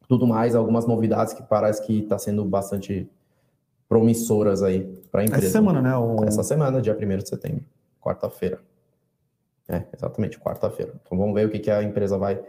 [0.09, 3.11] Tudo mais, algumas novidades que parece que está sendo bastante
[3.88, 5.46] promissoras aí para a empresa.
[5.46, 5.96] Essa semana, né?
[5.96, 6.25] O...
[6.25, 7.64] Essa semana, dia 1 de setembro,
[8.01, 8.61] quarta-feira.
[9.68, 10.94] É, exatamente, quarta-feira.
[11.03, 12.40] Então vamos ver o que, que a empresa vai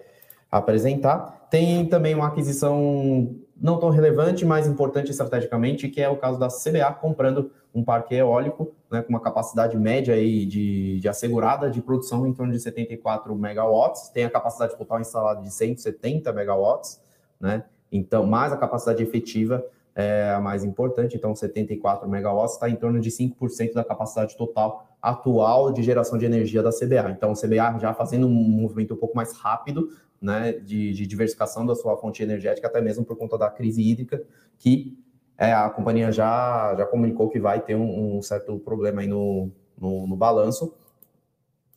[0.51, 1.47] apresentar.
[1.49, 6.47] Tem também uma aquisição não tão relevante, mas importante estrategicamente, que é o caso da
[6.47, 11.81] CBA comprando um parque eólico né, com uma capacidade média aí de, de assegurada de
[11.81, 17.01] produção em torno de 74 megawatts, tem a capacidade total instalada de 170 megawatts,
[17.39, 17.63] né?
[17.91, 19.63] Então, mais a capacidade efetiva
[19.95, 24.87] é a mais importante, então 74 megawatts está em torno de 5% da capacidade total
[25.01, 27.11] atual de geração de energia da CBA.
[27.11, 29.89] Então, a CBA já fazendo um movimento um pouco mais rápido,
[30.21, 34.21] né, de, de diversificação da sua fonte energética, até mesmo por conta da crise hídrica,
[34.57, 34.97] que
[35.37, 39.51] é, a companhia já, já comunicou que vai ter um, um certo problema aí no,
[39.79, 40.73] no, no balanço,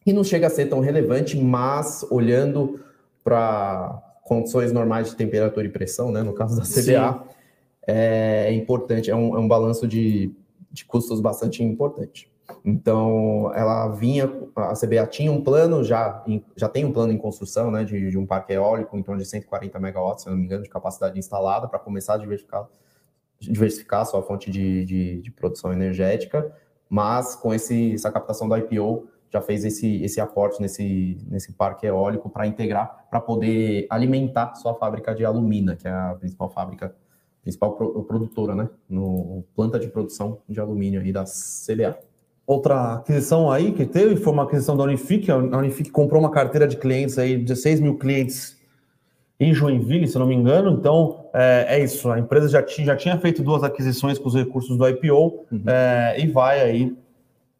[0.06, 2.80] e não chega a ser tão relevante, mas olhando
[3.22, 7.28] para condições normais de temperatura e pressão, né, no caso da CBA,
[7.86, 10.32] é, é, importante, é um, é um balanço de,
[10.70, 12.30] de custos bastante importante.
[12.64, 16.24] Então, ela vinha, a CBA tinha um plano, já,
[16.56, 19.28] já tem um plano em construção, né, de, de um parque eólico em torno de
[19.28, 22.66] 140 megawatts, se não me engano, de capacidade instalada, para começar a diversificar,
[23.40, 26.54] diversificar a sua fonte de, de, de, produção energética,
[26.88, 31.86] mas com esse, essa captação do IPO, já fez esse, esse aporte nesse, nesse parque
[31.86, 36.94] eólico para integrar, para poder alimentar sua fábrica de alumina, que é a principal fábrica,
[37.42, 42.09] principal produtora, né, no planta de produção de alumínio aí da CBA.
[42.50, 45.30] Outra aquisição aí que teve foi uma aquisição da Unifique.
[45.30, 48.58] A Unifique comprou uma carteira de clientes aí, 16 mil clientes
[49.38, 50.72] em Joinville, se não me engano.
[50.72, 52.10] Então, é, é isso.
[52.10, 55.62] A empresa já tinha, já tinha feito duas aquisições com os recursos do IPO uhum.
[55.64, 56.92] é, e vai aí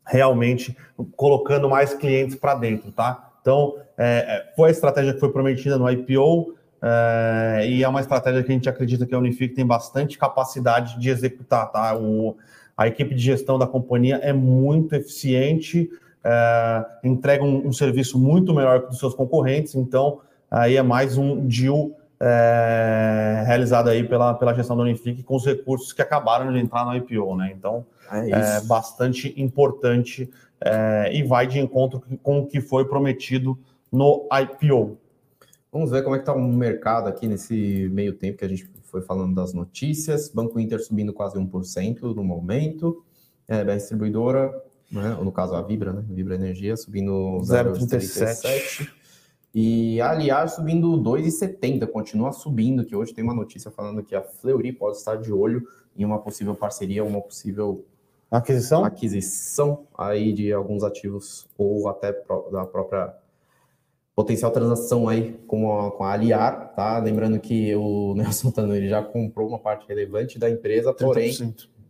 [0.04, 0.76] realmente
[1.14, 3.30] colocando mais clientes para dentro, tá?
[3.40, 8.00] Então, é, é, foi a estratégia que foi prometida no IPO é, e é uma
[8.00, 11.96] estratégia que a gente acredita que a Unifique tem bastante capacidade de executar, tá?
[11.96, 12.36] O,
[12.80, 15.90] a equipe de gestão da companhia é muito eficiente,
[16.24, 21.18] é, entrega um, um, serviço muito melhor que dos seus concorrentes, então aí é mais
[21.18, 26.50] um deal é, realizado aí pela, pela gestão da Unifique com os recursos que acabaram
[26.50, 27.52] de entrar no IPO, né?
[27.54, 33.58] Então é, é bastante importante é, e vai de encontro com o que foi prometido
[33.92, 34.96] no IPO.
[35.72, 38.68] Vamos ver como é que está o mercado aqui nesse meio tempo que a gente
[38.84, 40.28] foi falando das notícias.
[40.28, 43.04] Banco Inter subindo quase 1% no momento.
[43.46, 44.52] É, da distribuidora,
[44.92, 46.04] né, no caso a Vibra, né?
[46.08, 48.88] Vibra Energia subindo 0,37.
[49.52, 54.22] E a Aliar subindo 2,70, continua subindo, que hoje tem uma notícia falando que a
[54.22, 57.84] Fleury pode estar de olho em uma possível parceria, uma possível
[58.30, 62.12] aquisição, aquisição aí de alguns ativos ou até
[62.52, 63.12] da própria
[64.20, 66.98] potencial transação aí com a, com a Aliar, tá?
[66.98, 71.32] Lembrando que o Nelson Santana ele já comprou uma parte relevante da empresa, porém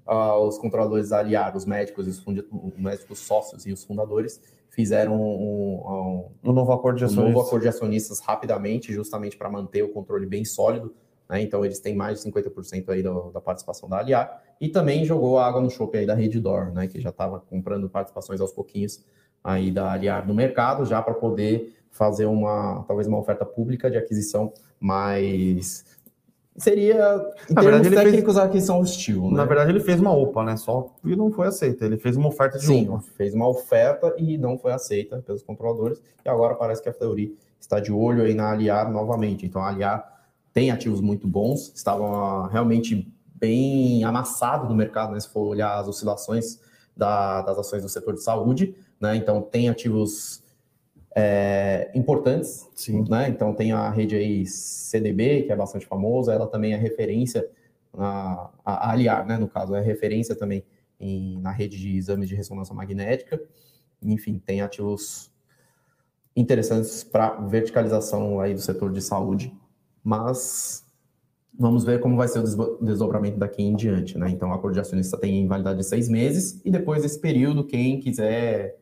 [0.07, 4.41] uh, os controladores da Aliar, os médicos, os, os médicos sócios e os fundadores
[4.71, 7.33] fizeram um, um, um, novo acordo de acionistas.
[7.33, 10.95] Um novo acordo de acionistas rapidamente, justamente para manter o controle bem sólido.
[11.29, 11.43] Né?
[11.43, 15.37] Então eles têm mais de 50% aí do, da participação da Aliar e também jogou
[15.39, 16.87] a água no chope aí da Reddor, né?
[16.87, 19.05] Que já estava comprando participações aos pouquinhos
[19.43, 23.99] aí da Aliar no mercado, já para poder fazer uma talvez uma oferta pública de
[23.99, 25.85] aquisição, mas
[26.57, 29.31] seria em na verdade, técnicos fez, a aquisição hostil.
[29.31, 29.37] Né?
[29.37, 30.57] Na verdade, ele fez uma OPA, né?
[30.57, 31.85] Só e não foi aceita.
[31.85, 33.05] Ele fez uma oferta de Sim, OPA.
[33.17, 36.01] fez uma oferta e não foi aceita pelos controladores.
[36.25, 39.47] E agora parece que a Fleury está de olho aí na Aliar novamente.
[39.47, 40.21] Então, a Aliar
[40.53, 45.21] tem ativos muito bons, estavam ah, realmente bem amassados no mercado, né?
[45.21, 46.61] Se for olhar as oscilações
[46.97, 49.17] da, das ações do setor de saúde, né?
[49.17, 50.43] Então, tem ativos
[51.15, 52.69] é, importantes.
[52.75, 53.05] Sim.
[53.09, 53.29] Né?
[53.29, 57.49] Então tem a rede aí CDB, que é bastante famosa, ela também é referência,
[57.93, 60.65] a, a Aliar, né, no caso, é referência também
[60.99, 63.41] em, na rede de exames de ressonância magnética.
[64.03, 65.31] Enfim, tem ativos
[66.37, 69.53] interessantes para verticalização aí do setor de saúde,
[70.03, 70.87] mas
[71.59, 74.31] vamos ver como vai ser o desdobramento daqui em diante, né?
[74.31, 77.99] Então, a acordo de acionista tem validade de seis meses e depois desse período, quem
[77.99, 78.79] quiser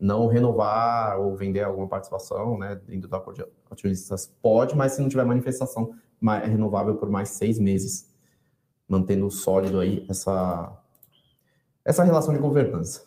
[0.00, 5.02] não renovar ou vender alguma participação, né, dentro do acordo de acionistas pode, mas se
[5.02, 5.94] não tiver manifestação,
[6.42, 8.08] é renovável por mais seis meses,
[8.88, 10.72] mantendo sólido aí essa,
[11.84, 13.04] essa relação de governança,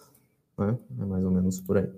[0.58, 1.92] né, é mais ou menos por aí.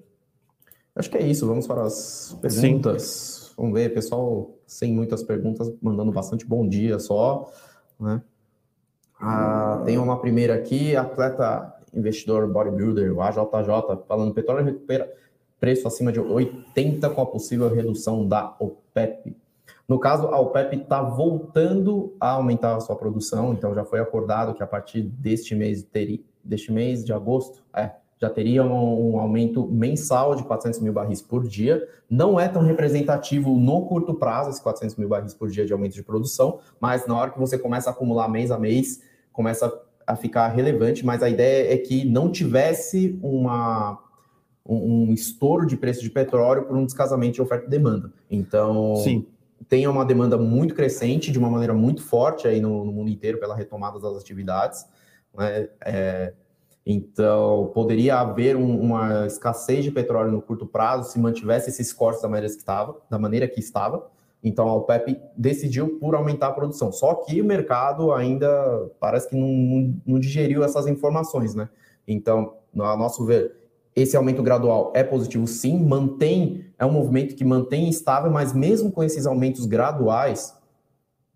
[0.96, 3.04] Acho que é isso, vamos para as perguntas.
[3.04, 3.54] Sim.
[3.58, 7.52] Vamos ver, pessoal, sem muitas perguntas, mandando bastante bom dia só.
[8.00, 8.22] né?
[9.20, 15.12] Ah, tem uma primeira aqui, atleta investidor bodybuilder, o AJJ, falando petróleo recupera
[15.60, 19.36] preço acima de 80 com a possível redução da OPEP.
[19.88, 24.54] No caso, a OPEP está voltando a aumentar a sua produção, então já foi acordado
[24.54, 29.20] que a partir deste mês, teria, deste mês de agosto, é, já teria um, um,
[29.20, 31.88] aumento mensal de 400 mil barris por dia.
[32.10, 35.94] Não é tão representativo no curto prazo, esses 400 mil barris por dia de aumento
[35.94, 39.72] de produção, mas na hora que você começa a acumular mês a mês, começa
[40.06, 41.06] a ficar relevante.
[41.06, 44.00] Mas a ideia é que não tivesse uma,
[44.65, 48.12] um, um estouro de preço de petróleo por um descasamento de oferta e demanda.
[48.30, 49.26] Então, Sim.
[49.70, 53.39] tem uma demanda muito crescente, de uma maneira muito forte aí no, no mundo inteiro
[53.39, 54.86] pela retomada das atividades.
[55.38, 55.70] Né?
[55.86, 56.34] É,
[56.86, 62.22] então, poderia haver um, uma escassez de petróleo no curto prazo se mantivesse esses cortes
[62.22, 64.08] da maneira que estava, da maneira que estava.
[64.46, 66.92] Então, a OPEP decidiu por aumentar a produção.
[66.92, 68.48] Só que o mercado ainda
[69.00, 71.68] parece que não, não digeriu essas informações, né?
[72.08, 73.56] Então, a nosso ver,
[73.96, 78.92] esse aumento gradual é positivo sim, mantém, é um movimento que mantém estável, mas mesmo
[78.92, 80.56] com esses aumentos graduais,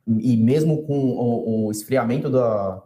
[0.06, 2.84] e mesmo com o, o esfriamento da,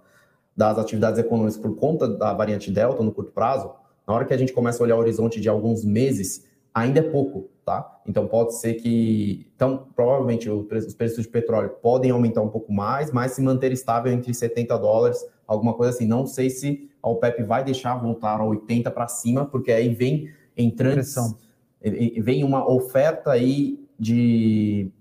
[0.56, 3.72] das atividades econômicas por conta da variante Delta no curto prazo,
[4.08, 7.04] na hora que a gente começa a olhar o horizonte de alguns meses, ainda é
[7.04, 8.02] pouco, tá?
[8.08, 13.12] Então pode ser que, então provavelmente os preços de petróleo podem aumentar um pouco mais,
[13.12, 16.08] mas se manter estável entre 70 dólares, alguma coisa assim.
[16.08, 20.30] Não sei se a OPEP vai deixar voltar a 80 para cima, porque aí vem
[20.56, 21.02] entrando,
[22.22, 24.92] vem uma oferta aí de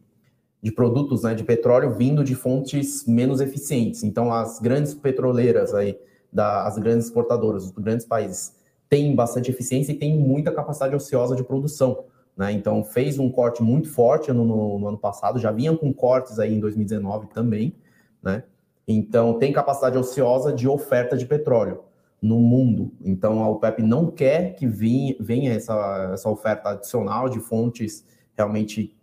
[0.63, 4.05] de produtos né, de petróleo vindo de fontes menos eficientes.
[4.05, 5.99] Então, as grandes petroleiras, aí,
[6.33, 8.55] da, as grandes exportadoras, os grandes países,
[8.93, 12.05] têm bastante eficiência e têm muita capacidade ociosa de produção.
[12.37, 12.53] Né?
[12.53, 16.39] Então, fez um corte muito forte no, no, no, ano passado, já vinham com cortes
[16.39, 17.75] aí em 2019 também.
[18.23, 18.43] Né?
[18.87, 21.85] Então, tem capacidade ociosa de oferta de petróleo
[22.21, 22.93] no mundo.
[23.03, 28.05] Então, a OPEP não quer que venha, essa, essa oferta adicional de fontes
[28.37, 28.95] realmente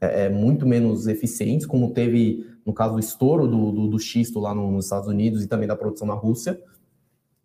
[0.00, 4.40] é, é, muito menos eficientes, como teve no caso do estouro do, do, do xisto
[4.40, 6.58] lá no, nos Estados Unidos e também da produção na Rússia.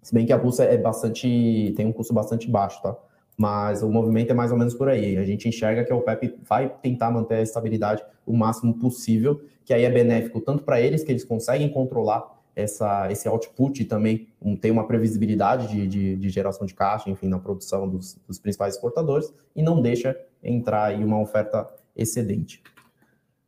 [0.02, 2.96] Se bem que a Rússia é bastante tem um custo bastante baixo, tá?
[3.38, 5.18] Mas o movimento é mais ou menos por aí.
[5.18, 9.74] A gente enxerga que a OPEP vai tentar manter a estabilidade o máximo possível, que
[9.74, 14.28] aí é benéfico tanto para eles, que eles conseguem controlar essa, esse output e também
[14.42, 18.40] um, tem uma previsibilidade de, de, de, geração de caixa, enfim, na produção dos, dos
[18.40, 22.62] principais exportadores, e não deixa entrar aí uma oferta excedente.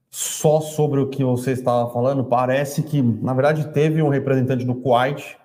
[0.10, 4.76] Só sobre o que você estava falando, parece que, na verdade, teve um representante do
[4.76, 5.38] Kuwait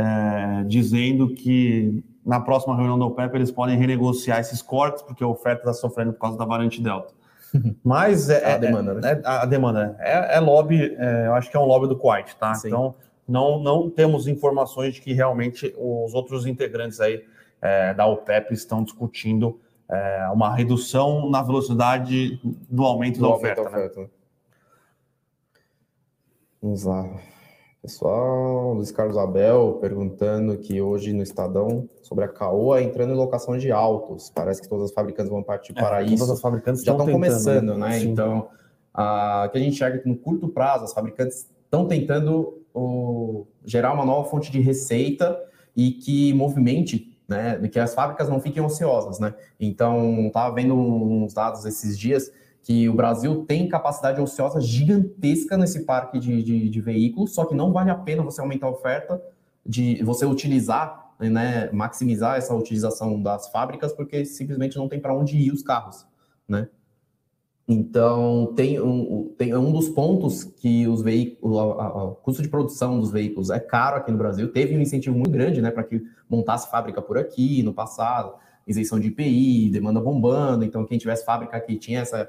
[0.00, 5.28] é, dizendo que na próxima reunião da OPEP eles podem renegociar esses cortes, porque a
[5.28, 7.12] oferta está sofrendo por causa da variante Delta.
[7.84, 9.00] Mas é, é a demanda, né?
[9.10, 12.34] É, a demanda é, é lobby, é, eu acho que é um lobby do Kuwait,
[12.36, 12.54] tá?
[12.54, 12.68] Sim.
[12.68, 12.94] Então
[13.26, 17.24] não, não temos informações de que realmente os outros integrantes aí
[17.60, 23.60] é, da OPEP estão discutindo é, uma redução na velocidade do aumento do da oferta.
[23.60, 23.84] Aumento né?
[23.84, 24.00] oferta.
[24.00, 24.08] Né?
[26.62, 27.08] Vamos lá.
[27.82, 33.56] Pessoal, Luiz Carlos Abel perguntando que hoje no Estadão sobre a Caoa entrando em locação
[33.56, 34.30] de autos.
[34.34, 36.18] Parece que todas as fabricantes vão partir é, para isso.
[36.18, 37.88] Todas as fabricantes já estão começando, né?
[37.88, 38.02] né?
[38.02, 38.48] Então,
[38.92, 43.94] a, que a gente enxerga que no curto prazo as fabricantes estão tentando o, gerar
[43.94, 45.40] uma nova fonte de receita
[45.74, 47.56] e que movimente né?
[47.68, 49.32] Que as fábricas não fiquem ociosas, né?
[49.58, 55.84] Então, estava vendo uns dados esses dias que o Brasil tem capacidade ociosa gigantesca nesse
[55.84, 59.22] parque de, de, de veículos, só que não vale a pena você aumentar a oferta,
[59.64, 65.36] de você utilizar, né, maximizar essa utilização das fábricas, porque simplesmente não tem para onde
[65.36, 66.06] ir os carros,
[66.48, 66.68] né?
[67.72, 73.12] Então, tem um, tem um dos pontos que os veículos, o custo de produção dos
[73.12, 74.50] veículos é caro aqui no Brasil.
[74.50, 78.34] Teve um incentivo muito grande né, para que montasse fábrica por aqui no passado,
[78.66, 80.64] isenção de IPI, demanda bombando.
[80.64, 82.28] Então, quem tivesse fábrica aqui tinha essa,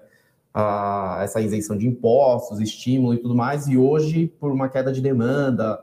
[0.54, 3.68] a, essa isenção de impostos, estímulo e tudo mais.
[3.68, 5.80] E hoje, por uma queda de demanda,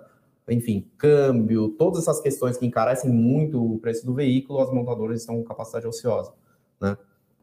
[0.48, 5.36] enfim, câmbio, todas essas questões que encarecem muito o preço do veículo, as montadoras estão
[5.36, 6.32] com capacidade ociosa.
[6.80, 6.96] Né?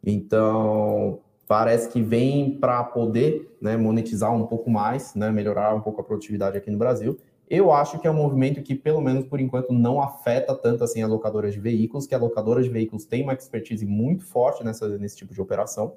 [0.04, 6.02] Então, parece que vem para poder né, monetizar um pouco mais, né, melhorar um pouco
[6.02, 7.18] a produtividade aqui no Brasil.
[7.48, 11.04] Eu acho que é um movimento que, pelo menos por enquanto, não afeta tanto assim
[11.04, 14.98] as locadoras de veículos, que a locadora de veículos tem uma expertise muito forte nessa,
[14.98, 15.96] nesse tipo de operação.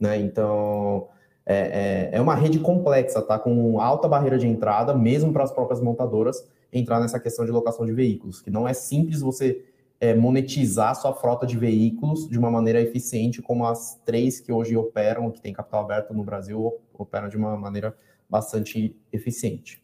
[0.00, 0.18] Né?
[0.18, 1.08] Então,
[1.44, 3.38] é, é, é uma rede complexa, tá?
[3.38, 7.84] Com alta barreira de entrada, mesmo para as próprias montadoras, entrar nessa questão de locação
[7.84, 9.64] de veículos, que não é simples você
[10.00, 14.76] é, monetizar sua frota de veículos de uma maneira eficiente, como as três que hoje
[14.76, 17.94] operam, que tem capital aberto no Brasil, operam de uma maneira
[18.28, 19.82] bastante eficiente.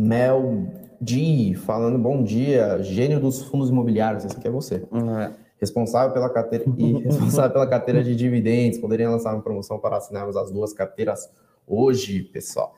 [0.00, 0.64] Mel
[0.98, 4.76] D, falando bom dia, gênio dos fundos imobiliários, esse aqui é você.
[5.20, 5.30] É.
[5.58, 8.78] Responsável pela carteira e responsável pela carteira de dividendos.
[8.78, 11.30] Poderia lançar uma promoção para assinarmos as duas carteiras
[11.68, 12.74] hoje, pessoal.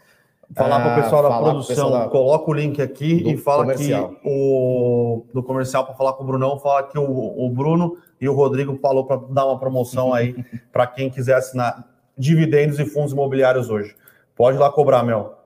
[0.52, 3.62] Falar para o pessoal da produção, pessoal da- coloca o link aqui do e fala
[3.62, 4.08] comercial.
[4.08, 8.28] que o do comercial para falar com o Brunão, fala que o, o Bruno e
[8.28, 10.35] o Rodrigo falou para dar uma promoção aí
[10.72, 13.94] para quem quiser assinar dividendos e fundos imobiliários hoje.
[14.35, 15.41] Pode ir lá cobrar, Mel.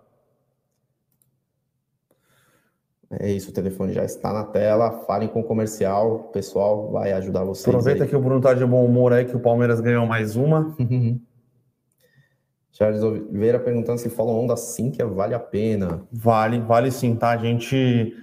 [3.11, 4.91] É isso, o telefone já está na tela.
[5.07, 7.69] Falem com o comercial, o pessoal vai ajudar vocês.
[7.69, 8.11] Aproveita aí.
[8.11, 10.75] que o Bruno tá de bom humor aí, que o Palmeiras ganhou mais uma.
[12.73, 16.03] Charles Oliveira perguntando se follow on da Sinqia vale a pena.
[16.13, 17.31] Vale, vale sim, tá?
[17.31, 18.15] A gente,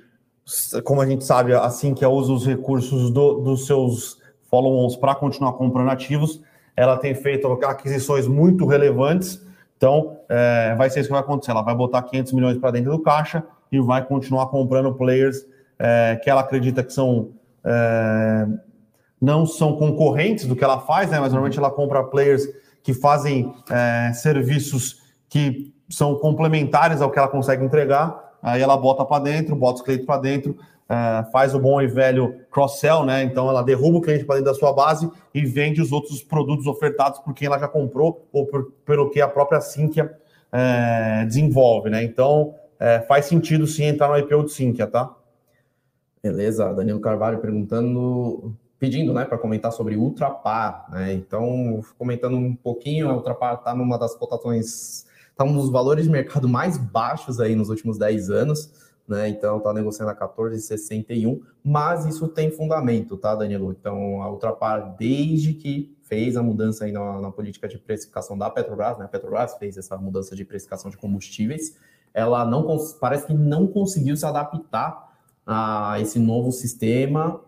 [0.83, 4.19] como a gente sabe, assim que usa os recursos do- dos seus
[4.51, 6.39] follow-ons para continuar comprando ativos,
[6.77, 9.41] ela tem feito aquisições muito relevantes.
[9.75, 11.49] Então, é, vai ser isso que vai acontecer.
[11.51, 13.43] Ela vai botar 500 milhões para dentro do caixa
[13.75, 15.45] e vai continuar comprando players
[15.79, 17.31] é, que ela acredita que são
[17.65, 18.47] é,
[19.19, 21.19] não são concorrentes do que ela faz, né?
[21.19, 22.45] Mas normalmente ela compra players
[22.83, 28.33] que fazem é, serviços que são complementares ao que ela consegue entregar.
[28.41, 30.57] Aí ela bota para dentro, bota os clientes para dentro,
[30.89, 33.23] é, faz o bom e velho cross-sell, né?
[33.23, 36.67] Então ela derruba o cliente para dentro da sua base e vende os outros produtos
[36.67, 40.13] ofertados por quem ela já comprou ou por, pelo que a própria Sinqia
[40.51, 42.03] é, desenvolve, né?
[42.03, 45.15] Então é, faz sentido sim entrar no IPO de Sinqia, tá?
[46.21, 51.13] Beleza, Danilo Carvalho perguntando, pedindo, né, para comentar sobre Ultrapar, né?
[51.13, 56.11] Então, comentando um pouquinho, a Ultrapar está numa das cotações, está um dos valores de
[56.11, 58.69] mercado mais baixos aí nos últimos 10 anos,
[59.07, 59.29] né?
[59.29, 63.71] Então, está negociando a 14,61, mas isso tem fundamento, tá, Danilo?
[63.71, 68.49] Então, a Ultrapar, desde que fez a mudança aí na, na política de precificação da
[68.49, 69.05] Petrobras, né?
[69.05, 71.77] A Petrobras fez essa mudança de precificação de combustíveis,
[72.13, 75.11] ela não parece que não conseguiu se adaptar
[75.45, 77.41] a esse novo sistema,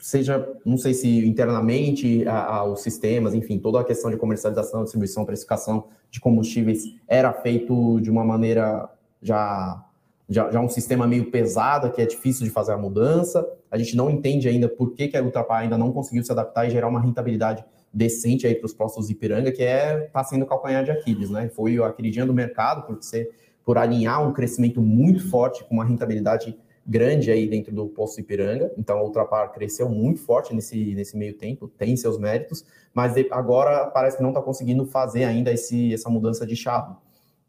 [0.00, 4.82] seja, não sei se internamente a, a- os sistemas, enfim, toda a questão de comercialização,
[4.82, 8.88] distribuição, precificação de combustíveis era feito de uma maneira
[9.22, 9.84] já,
[10.28, 13.46] já, já um sistema meio pesado, que é difícil de fazer a mudança.
[13.70, 16.66] A gente não entende ainda por que, que a Ultrapar ainda não conseguiu se adaptar
[16.66, 20.84] e gerar uma rentabilidade decente aí para os postos Ipiranga, que é está sendo calcanhar
[20.84, 21.48] de Aquiles, né?
[21.50, 23.30] Foi a queridinha do mercado por ser
[23.64, 28.70] por alinhar um crescimento muito forte com uma rentabilidade grande aí dentro do posto Ipiranga.
[28.76, 33.86] Então a Ultrapar cresceu muito forte nesse, nesse meio tempo, tem seus méritos, mas agora
[33.86, 36.94] parece que não está conseguindo fazer ainda esse, essa mudança de chave,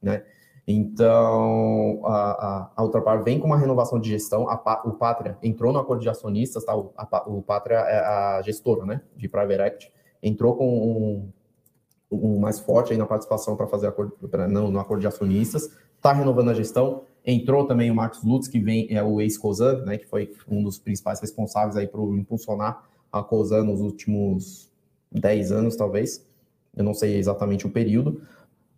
[0.02, 0.24] né?
[0.68, 4.50] Então a, a, a Ultrapar vem com uma renovação de gestão.
[4.50, 6.76] A, o Pátria entrou no acordo de acionistas, tá?
[6.76, 9.02] O, a, o Pátria é a gestora, né?
[9.16, 9.92] De private equity,
[10.24, 11.32] entrou com um,
[12.12, 15.70] um mais forte aí na participação para fazer acordo pra, não, no acordo de acionistas,
[16.06, 17.02] está renovando a gestão.
[17.26, 20.78] Entrou também o Marcos Lutz, que vem, é o ex-Cosan, né, que foi um dos
[20.78, 24.72] principais responsáveis aí por impulsionar a Cosan nos últimos
[25.12, 26.24] 10 anos, talvez.
[26.78, 28.22] Eu não sei exatamente o período.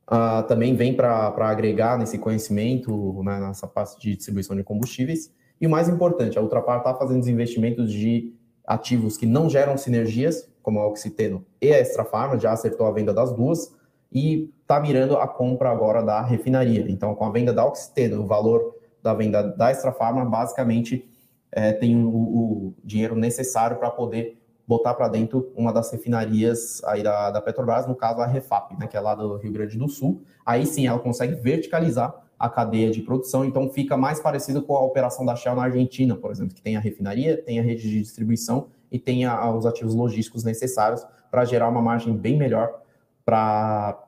[0.07, 5.29] Ah, também vem para agregar nesse conhecimento, né, nessa parte de distribuição de combustíveis.
[5.59, 8.33] E o mais importante, a Ultrapar está fazendo os investimentos de
[8.65, 12.91] ativos que não geram sinergias, como a Oxiteno e a Extra Farma, já acertou a
[12.91, 13.73] venda das duas,
[14.11, 16.85] e está mirando a compra agora da refinaria.
[16.89, 21.09] Então, com a venda da Oxiteno, o valor da venda da Extra Farma, basicamente,
[21.51, 27.01] é, tem o, o dinheiro necessário para poder botar para dentro uma das refinarias aí
[27.01, 29.87] da, da Petrobras, no caso a Refap, né, que é lá do Rio Grande do
[29.87, 30.21] Sul.
[30.45, 34.81] Aí sim ela consegue verticalizar a cadeia de produção, então fica mais parecido com a
[34.81, 37.99] operação da Shell na Argentina, por exemplo, que tem a refinaria, tem a rede de
[37.99, 42.79] distribuição e tem a, os ativos logísticos necessários para gerar uma margem bem melhor
[43.27, 43.99] para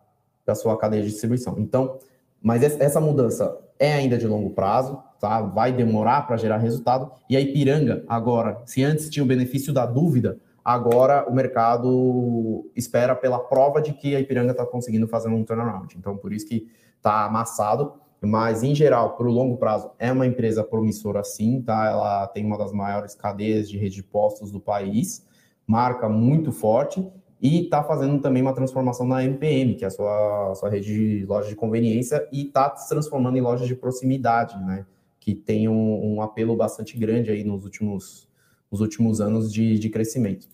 [0.47, 1.55] a sua cadeia de distribuição.
[1.60, 1.99] Então,
[2.41, 5.41] mas essa mudança é ainda de longo prazo, tá?
[5.41, 7.12] Vai demorar para gerar resultado.
[7.29, 13.13] E a Ipiranga, agora, se antes tinha o benefício da dúvida, agora o mercado espera
[13.13, 15.94] pela prova de que a Ipiranga está conseguindo fazer um turnaround.
[15.98, 17.96] Então, por isso que está amassado.
[18.21, 21.87] Mas, em geral, para o longo prazo, é uma empresa promissora sim, tá?
[21.87, 25.25] Ela tem uma das maiores cadeias de rede de postos do país,
[25.67, 27.06] marca muito forte
[27.42, 31.25] e está fazendo também uma transformação na MPM, que é a sua, sua rede de
[31.25, 34.85] loja de conveniência, e está se transformando em lojas de proximidade, né?
[35.19, 38.27] Que tem um, um apelo bastante grande aí nos últimos,
[38.69, 40.48] nos últimos anos de, de crescimento.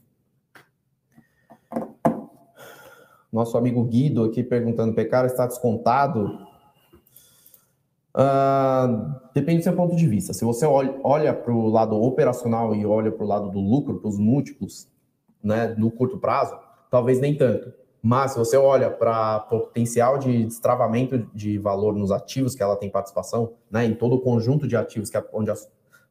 [3.31, 6.39] Nosso amigo Guido aqui perguntando: Pecara está descontado?
[8.15, 10.33] Uh, depende do seu ponto de vista.
[10.33, 13.99] Se você olha, olha para o lado operacional e olha para o lado do lucro,
[13.99, 14.87] para os múltiplos,
[15.43, 16.57] né, no curto prazo,
[16.95, 17.73] talvez nem tanto.
[18.01, 22.89] Mas se você olha para potencial de destravamento de valor nos ativos que ela tem
[22.89, 25.55] participação, né, em todo o conjunto de ativos que, a, onde a,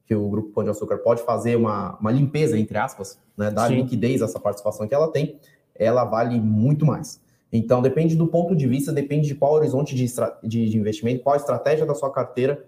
[0.05, 3.68] que o Grupo Pão de Açúcar pode fazer uma, uma limpeza, entre aspas, né, dar
[3.68, 3.76] Sim.
[3.76, 5.39] liquidez a essa participação que ela tem,
[5.74, 7.22] ela vale muito mais.
[7.51, 10.05] Então, depende do ponto de vista, depende de qual horizonte de,
[10.43, 12.62] de, de investimento, qual a estratégia da sua carteira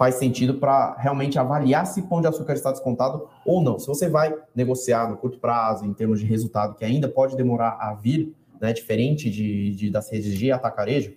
[0.00, 3.78] faz sentido para realmente avaliar se pão de açúcar está descontado ou não.
[3.78, 7.76] Se você vai negociar no curto prazo, em termos de resultado, que ainda pode demorar
[7.78, 11.12] a vir, né, diferente de, de, das redes de atacarejo,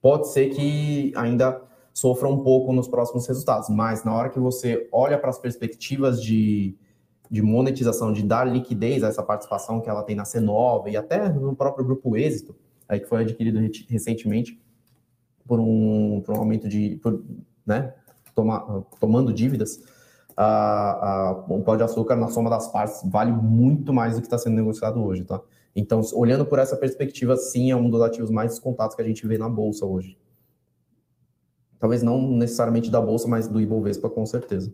[0.00, 1.60] pode ser que ainda
[1.92, 3.68] sofra um pouco nos próximos resultados.
[3.68, 6.76] Mas na hora que você olha para as perspectivas de,
[7.28, 11.28] de monetização, de dar liquidez a essa participação que ela tem na C9 e até
[11.28, 12.54] no próprio grupo Êxito,
[12.88, 13.58] aí que foi adquirido
[13.88, 14.56] recentemente
[15.48, 16.94] por um, por um aumento de.
[17.02, 17.24] Por,
[17.66, 17.92] né,
[18.34, 19.82] toma, tomando dívidas,
[20.36, 24.26] a, a, o pó de açúcar na soma das partes vale muito mais do que
[24.26, 25.40] está sendo negociado hoje, tá?
[25.74, 29.26] Então, olhando por essa perspectiva, sim, é um dos ativos mais descontados que a gente
[29.26, 30.18] vê na bolsa hoje.
[31.78, 34.72] Talvez não necessariamente da bolsa, mas do Ibovespa, com certeza.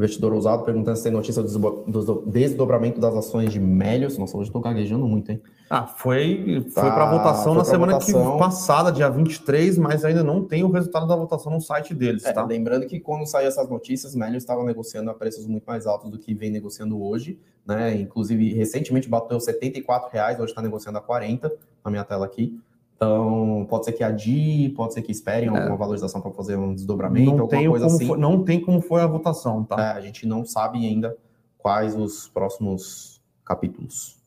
[0.00, 4.16] Investidor ousado perguntando se tem notícia do desdobramento das ações de Melios.
[4.18, 5.40] Nossa, hoje estou gaguejando muito, hein?
[5.68, 8.32] Ah, foi, foi tá, para votação na semana votação.
[8.32, 12.24] que passada, dia 23, mas ainda não tem o resultado da votação no site deles,
[12.24, 12.44] é, tá?
[12.44, 16.18] Lembrando que quando saiu essas notícias, Melios estava negociando a preços muito mais altos do
[16.18, 17.94] que vem negociando hoje, né?
[17.94, 21.52] Inclusive, recentemente bateu 74 reais, hoje está negociando a 40
[21.84, 22.58] na minha tela aqui.
[23.02, 25.58] Então, pode ser que adie, pode ser que esperem é.
[25.58, 28.06] alguma valorização para fazer um desdobramento, não alguma coisa assim.
[28.06, 29.80] Foi, não tem como foi a votação, tá?
[29.80, 31.16] É, a gente não sabe ainda
[31.56, 34.18] quais os próximos capítulos.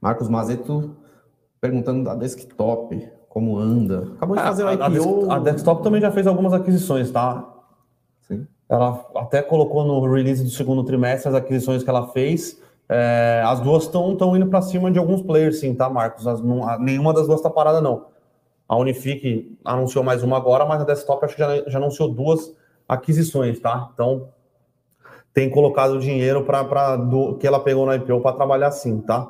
[0.00, 0.96] Marcos Mazeto
[1.60, 4.14] perguntando da desktop, como anda.
[4.16, 5.30] Acabou de é, fazer o IPO.
[5.30, 7.54] A, a, desktop também já fez algumas aquisições, tá?
[8.22, 8.48] Sim.
[8.68, 12.60] Ela até colocou no release do segundo trimestre as aquisições que ela fez.
[12.96, 16.28] É, as duas estão indo para cima de alguns players, sim, tá, Marcos?
[16.28, 18.06] As, não, a, nenhuma das duas está parada, não.
[18.68, 22.54] A Unifique anunciou mais uma agora, mas a Desktop acho que já, já anunciou duas
[22.88, 23.90] aquisições, tá?
[23.92, 24.28] Então,
[25.32, 26.64] tem colocado dinheiro para
[27.40, 29.28] que ela pegou na IPO para trabalhar sim, tá?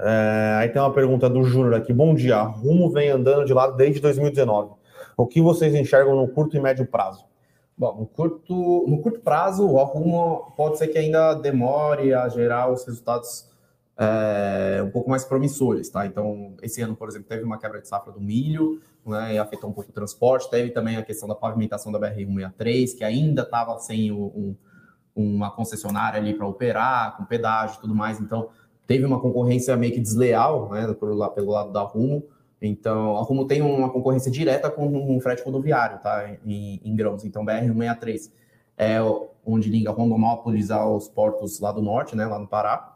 [0.00, 1.92] É, aí tem uma pergunta do Júnior aqui.
[1.92, 2.42] Bom dia.
[2.42, 4.72] Rumo vem andando de lado desde 2019.
[5.16, 7.24] O que vocês enxergam no curto e médio prazo?
[7.78, 12.72] Bom, no curto, no curto prazo, o Arrumo pode ser que ainda demore a gerar
[12.72, 13.46] os resultados
[13.98, 16.06] é, um pouco mais promissores, tá?
[16.06, 19.70] Então, esse ano, por exemplo, teve uma quebra de safra do milho, né, e afetou
[19.70, 23.78] um pouco o transporte, teve também a questão da pavimentação da BR-163, que ainda estava
[23.78, 24.56] sem o, um,
[25.14, 28.48] uma concessionária ali para operar, com pedágio e tudo mais, então
[28.86, 32.24] teve uma concorrência meio que desleal, né, pelo, pelo lado da Rumo,
[32.60, 36.30] então, a Rumo tem uma concorrência direta com um frete rodoviário, tá?
[36.44, 37.24] Em, em grãos.
[37.24, 38.30] Então, BR-163
[38.78, 38.98] é
[39.44, 42.24] onde liga Rondonópolis aos portos lá do norte, né?
[42.26, 42.94] Lá no Pará.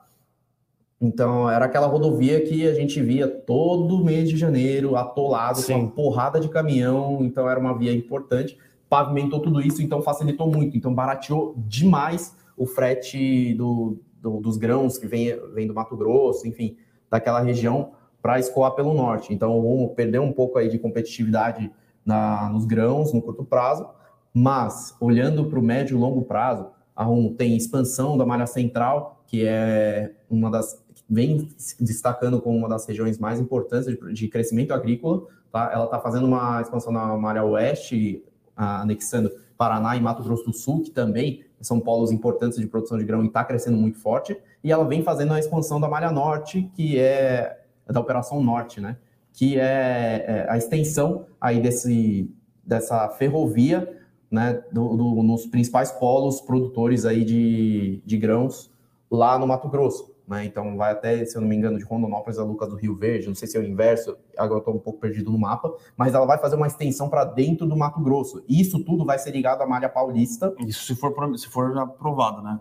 [1.00, 5.72] Então, era aquela rodovia que a gente via todo mês de janeiro, atolado, Sim.
[5.72, 7.18] com uma porrada de caminhão.
[7.22, 8.58] Então, era uma via importante.
[8.88, 10.76] Pavimentou tudo isso, então facilitou muito.
[10.76, 16.46] Então, barateou demais o frete do, do, dos grãos que vem, vem do Mato Grosso,
[16.46, 16.76] enfim,
[17.08, 17.92] daquela região
[18.22, 19.32] para escoar pelo norte.
[19.32, 21.70] Então, o Rumo perdeu um pouco aí de competitividade
[22.04, 23.88] na, nos grãos no curto prazo,
[24.32, 29.22] mas olhando para o médio e longo prazo, a Rumo tem expansão da malha central,
[29.26, 34.28] que é uma das vem se destacando como uma das regiões mais importantes de, de
[34.28, 35.22] crescimento agrícola.
[35.50, 35.70] Tá?
[35.72, 38.22] Ela está fazendo uma expansão na malha oeste,
[38.56, 43.04] anexando Paraná e Mato Grosso do Sul, que também são polos importantes de produção de
[43.04, 44.38] grão e está crescendo muito forte.
[44.62, 47.59] E ela vem fazendo a expansão da malha norte, que é
[47.90, 48.96] da Operação Norte, né?
[49.32, 52.30] Que é, é a extensão aí desse,
[52.64, 53.98] dessa ferrovia,
[54.30, 54.62] né?
[54.72, 58.70] Do, do, nos principais polos produtores aí de, de grãos
[59.10, 60.10] lá no Mato Grosso.
[60.30, 60.44] Né?
[60.44, 63.26] Então vai até, se eu não me engano, de Rondonópolis a Lucas do Rio Verde,
[63.26, 66.14] não sei se é o inverso, agora eu estou um pouco perdido no mapa, mas
[66.14, 68.44] ela vai fazer uma extensão para dentro do Mato Grosso.
[68.48, 70.54] Isso tudo vai ser ligado à malha paulista.
[70.64, 72.60] Isso se for, se for aprovado, né?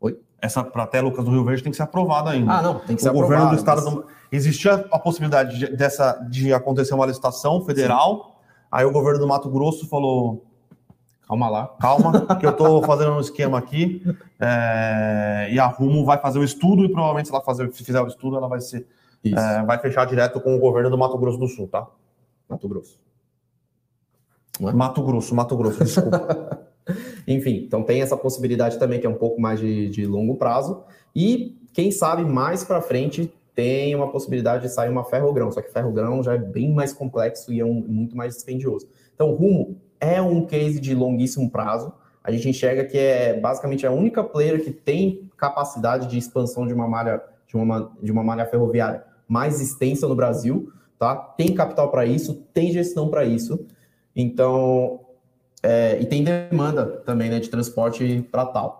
[0.00, 0.20] Oi?
[0.40, 2.52] Essa para até Lucas do Rio Verde tem que ser aprovada ainda.
[2.52, 3.32] Ah, não, tem que ser o aprovado.
[3.32, 3.92] O governo do estado mas...
[3.92, 8.66] do Existia a possibilidade de, dessa, de acontecer uma licitação federal, Sim.
[8.70, 10.44] aí o governo do Mato Grosso falou:
[11.26, 14.02] calma lá, calma, que eu estou fazendo um esquema aqui,
[14.38, 18.00] é, e a Rumo vai fazer o estudo, e provavelmente se ela fazer, se fizer
[18.00, 18.86] o estudo, ela vai ser.
[19.22, 21.86] É, vai fechar direto com o governo do Mato Grosso do Sul, tá?
[22.48, 22.98] Mato Grosso.
[24.60, 24.72] É?
[24.72, 26.66] Mato Grosso, Mato Grosso, desculpa.
[27.26, 30.82] Enfim, então tem essa possibilidade também que é um pouco mais de, de longo prazo.
[31.14, 35.72] E quem sabe mais para frente tem uma possibilidade de sair uma ferrogrão, só que
[35.72, 38.88] ferrogrão já é bem mais complexo e é um, muito mais dispendioso.
[39.14, 41.92] Então, Rumo é um case de longuíssimo prazo,
[42.22, 46.74] a gente enxerga que é basicamente a única player que tem capacidade de expansão de
[46.74, 51.16] uma malha, de uma, de uma malha ferroviária mais extensa no Brasil, tá?
[51.16, 53.66] Tem capital para isso, tem gestão para isso.
[54.14, 55.00] Então,
[55.62, 58.79] é, e tem demanda também né, de transporte para tal.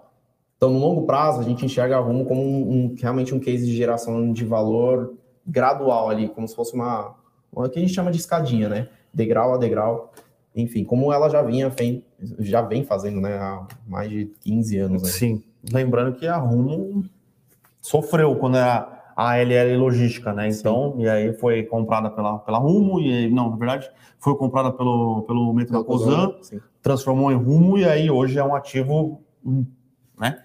[0.60, 3.64] Então, no longo prazo, a gente enxerga a Rumo como um, um, realmente um case
[3.64, 5.14] de geração de valor
[5.46, 7.14] gradual ali, como se fosse uma,
[7.50, 8.86] uma que a gente chama de escadinha, né?
[9.10, 10.12] Degrau a degrau.
[10.54, 11.72] Enfim, como ela já vinha,
[12.40, 13.38] já vem fazendo, né?
[13.38, 15.02] Há mais de 15 anos.
[15.02, 15.08] Né?
[15.08, 15.42] Sim.
[15.72, 17.06] Lembrando que a Rumo
[17.80, 20.46] sofreu quando era a LL Logística, né?
[20.50, 21.04] Então, Sim.
[21.04, 25.54] e aí foi comprada pela, pela Rumo, e não, na verdade, foi comprada pelo, pelo
[25.54, 26.34] Metro da Cosan,
[26.82, 29.22] transformou em Rumo, e aí hoje é um ativo,
[30.18, 30.44] né?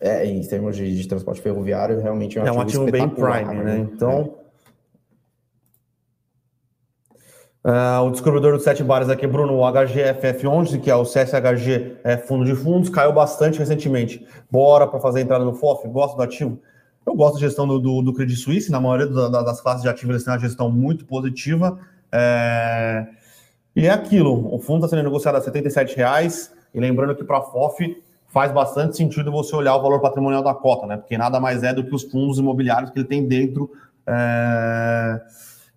[0.00, 3.08] É, em termos de, de transporte ferroviário, realmente é um é ativo, um ativo bem
[3.08, 3.64] prime, né?
[3.64, 3.78] né?
[3.78, 4.34] Então.
[7.64, 12.16] Uh, o descobridor dos sete bares aqui, Bruno, o HGFF11, que é o CSHG é,
[12.16, 14.24] Fundo de Fundos, caiu bastante recentemente.
[14.50, 15.86] Bora para fazer a entrada no FOF?
[15.88, 16.58] Gosto do ativo?
[17.04, 19.88] Eu gosto da gestão do, do, do Credit Suisse, na maioria da, das classes de
[19.88, 21.78] ativos eles têm uma gestão muito positiva.
[22.12, 23.06] É...
[23.74, 27.38] E é aquilo, o fundo está sendo negociado a R$ reais e lembrando que para
[27.38, 30.96] a FOF faz bastante sentido você olhar o valor patrimonial da cota, né?
[30.96, 33.70] Porque nada mais é do que os fundos imobiliários que ele tem dentro
[34.06, 35.20] é,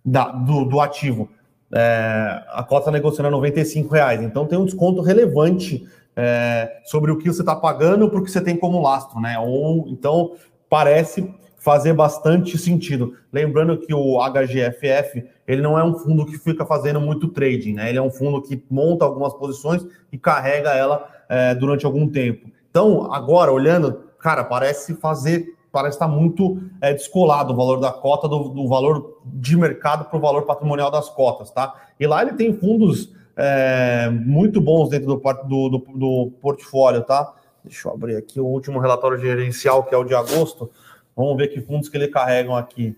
[0.04, 1.28] da, do, do, ativo.
[1.74, 7.10] É, a cota está negociando a R$ reais, então tem um desconto relevante é, sobre
[7.10, 9.38] o que você está pagando para o que você tem como lastro, né?
[9.38, 10.32] Ou então
[10.68, 13.16] parece fazer bastante sentido.
[13.32, 17.88] Lembrando que o HGFF ele não é um fundo que fica fazendo muito trading, né?
[17.88, 22.48] Ele é um fundo que monta algumas posições e carrega ela é, durante algum tempo.
[22.70, 28.26] Então, agora, olhando, cara, parece fazer, parece estar muito é, descolado o valor da cota
[28.26, 31.74] do, do valor de mercado para o valor patrimonial das cotas, tá?
[32.00, 37.34] E lá ele tem fundos é, muito bons dentro do, do, do, do portfólio, tá?
[37.64, 40.70] Deixa eu abrir aqui o último relatório gerencial, que é o de agosto.
[41.14, 42.96] Vamos ver que fundos que ele carregam aqui.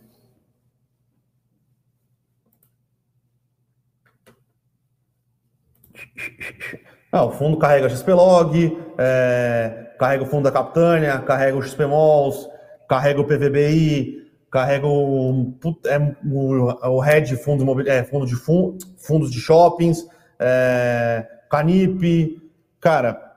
[7.11, 12.49] Ah, o fundo carrega XPlog, é, carrega o fundo da Capitânia, carrega o XPMOLs,
[12.89, 15.55] carrega o PVBI, carrega o,
[15.87, 20.05] é, o, o RED, fundo, é, fundo de fund, fundos de shoppings,
[20.41, 22.43] é, Canip,
[22.81, 23.33] cara,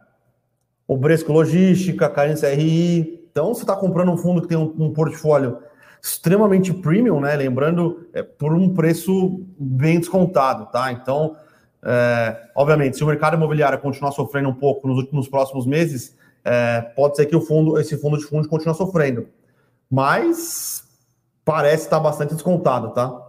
[0.88, 3.28] o Bresco Logística, Carência RI.
[3.32, 5.60] Então, você está comprando um fundo que tem um, um, portfólio
[6.02, 7.36] extremamente premium, né?
[7.36, 10.92] Lembrando, é, por um preço bem descontado, tá?
[10.92, 11.36] Então,
[11.84, 16.82] é, obviamente, se o mercado imobiliário continuar sofrendo um pouco nos últimos próximos meses, é,
[16.82, 19.28] pode ser que o fundo, esse fundo de fundos continue sofrendo.
[19.90, 20.84] Mas
[21.46, 23.24] parece estar bastante descontado, tá?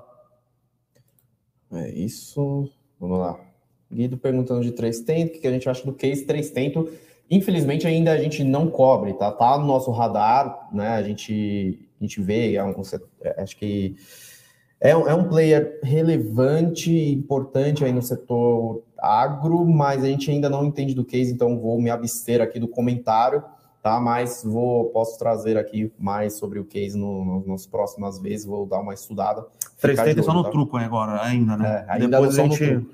[1.72, 2.70] É isso.
[2.98, 3.38] Vamos lá.
[3.90, 6.90] Guido perguntando de 300, o que a gente acha do case 300?
[7.30, 9.30] Infelizmente ainda a gente não cobre, tá?
[9.30, 10.88] Tá no nosso radar, né?
[10.88, 12.74] A gente, a gente vê, é um,
[13.22, 13.96] é, acho que
[14.80, 20.64] é, é um player relevante, importante aí no setor agro, mas a gente ainda não
[20.64, 23.42] entende do case, então vou me abster aqui do comentário,
[23.82, 23.98] tá?
[23.98, 28.66] Mas vou posso trazer aqui mais sobre o case no, no, nas próximas vezes, vou
[28.66, 29.44] dar uma estudada.
[29.80, 30.50] 330 só no tá?
[30.50, 31.84] truco agora, ainda, né?
[31.88, 32.86] É, ainda Depois a gente...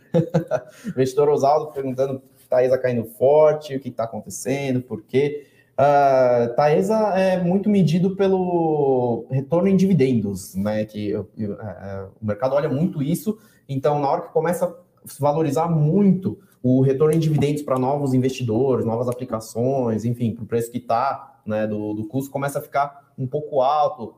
[0.86, 5.46] Investidor Oswaldo perguntando, Taesa caindo forte, o que está acontecendo, por quê?
[5.74, 10.84] Uh, Taesa é muito medido pelo retorno em dividendos, né?
[10.84, 13.36] Que eu, eu, uh, o mercado olha muito isso,
[13.68, 14.74] então na hora que começa a
[15.18, 20.70] valorizar muito o retorno em dividendos para novos investidores, novas aplicações, enfim, para o preço
[20.70, 24.14] que está, né, do, do custo, começa a ficar um pouco alto.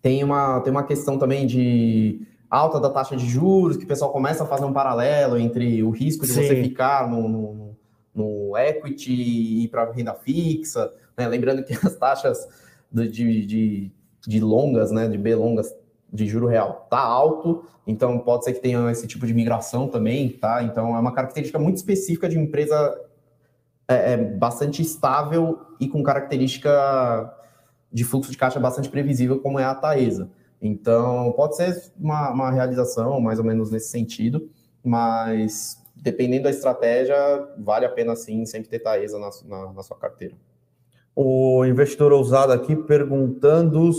[0.00, 4.10] Tem uma, tem uma questão também de alta da taxa de juros, que o pessoal
[4.10, 6.42] começa a fazer um paralelo entre o risco de Sim.
[6.42, 7.69] você ficar no, no
[8.14, 11.28] no equity e para renda fixa, né?
[11.28, 12.48] lembrando que as taxas
[12.92, 13.92] de, de,
[14.26, 15.72] de, longas, né, de B longas
[16.12, 20.28] de juro real tá alto, então pode ser que tenha esse tipo de migração também,
[20.28, 20.62] tá?
[20.62, 23.00] Então é uma característica muito específica de empresa
[23.86, 27.32] é, é bastante estável e com característica
[27.92, 30.30] de fluxo de caixa bastante previsível, como é a Taesa.
[30.60, 34.48] Então pode ser uma, uma realização mais ou menos nesse sentido,
[34.84, 37.16] mas dependendo da estratégia,
[37.58, 40.34] vale a pena sim sempre ter Taesa na, na, na sua carteira.
[41.14, 43.90] O investidor ousado aqui perguntando.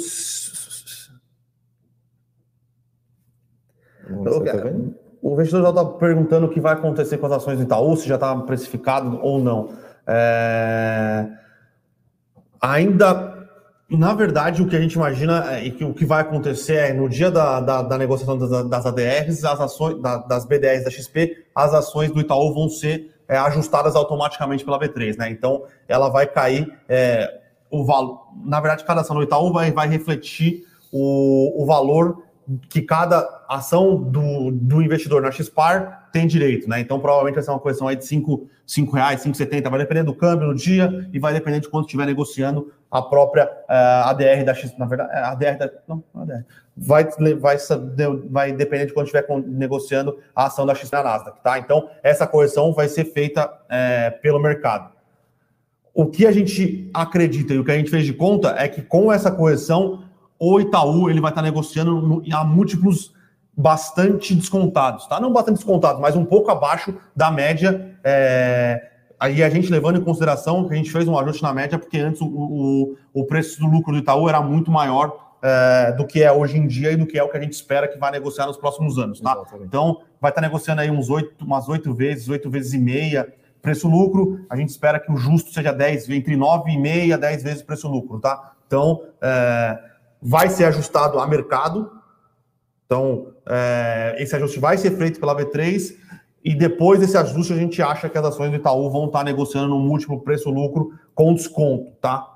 [4.24, 4.72] Tá
[5.22, 8.08] o investidor já está perguntando o que vai acontecer com as ações do Itaú, se
[8.08, 9.74] já está precificado ou não.
[10.08, 11.30] É...
[12.60, 13.41] Ainda
[13.98, 16.94] na verdade, o que a gente imagina é, e que o que vai acontecer é
[16.94, 20.90] no dia da, da, da negociação das, das, ADRs, as ações da, das BDRs da
[20.90, 25.30] XP, as ações do Itaú vão ser é, ajustadas automaticamente pela B3, né?
[25.30, 28.28] Então ela vai cair é, o valor.
[28.46, 32.24] Na verdade, cada ação do Itaú vai, vai refletir o, o valor
[32.70, 36.80] que cada ação do, do investidor na XPAR tem direito, né?
[36.80, 40.14] Então, provavelmente vai ser uma correção aí de 5, 5 reais, 5,70, vai depender do
[40.14, 44.54] câmbio no dia e vai depender de quanto estiver negociando a própria uh, ADR da
[44.54, 46.44] X, na verdade, é, a ADR da, não, ADR,
[46.76, 47.08] vai,
[47.40, 47.58] vai,
[48.30, 51.58] vai depender de quanto estiver negociando a ação da X na Nasdaq, tá?
[51.58, 54.92] Então, essa correção vai ser feita é, pelo mercado.
[55.94, 58.82] O que a gente acredita e o que a gente fez de conta é que
[58.82, 60.04] com essa correção
[60.40, 63.14] o Itaú ele vai estar negociando a múltiplos
[63.56, 65.20] bastante descontados, tá?
[65.20, 67.98] Não bastante descontados, mas um pouco abaixo da média.
[68.04, 68.90] É...
[69.20, 72.00] Aí a gente levando em consideração que a gente fez um ajuste na média, porque
[72.00, 76.24] antes o, o, o preço do lucro do Itaú era muito maior é, do que
[76.24, 78.12] é hoje em dia e do que é o que a gente espera que vai
[78.12, 79.32] negociar nos próximos anos, tá?
[79.34, 79.68] Exatamente.
[79.68, 83.32] Então, vai estar negociando aí uns oito, umas oito vezes, oito vezes e meia
[83.62, 84.46] preço-lucro.
[84.50, 88.20] A gente espera que o justo seja 10, entre nove e meia, dez vezes preço-lucro,
[88.20, 88.54] tá?
[88.68, 89.80] Então, é,
[90.22, 91.92] vai ser ajustado a mercado.
[92.86, 95.94] Então, é, esse ajuste vai ser feito pela V3
[96.44, 99.68] e depois desse ajuste a gente acha que as ações do Itaú vão estar negociando
[99.68, 102.28] no múltiplo preço-lucro com desconto, tá?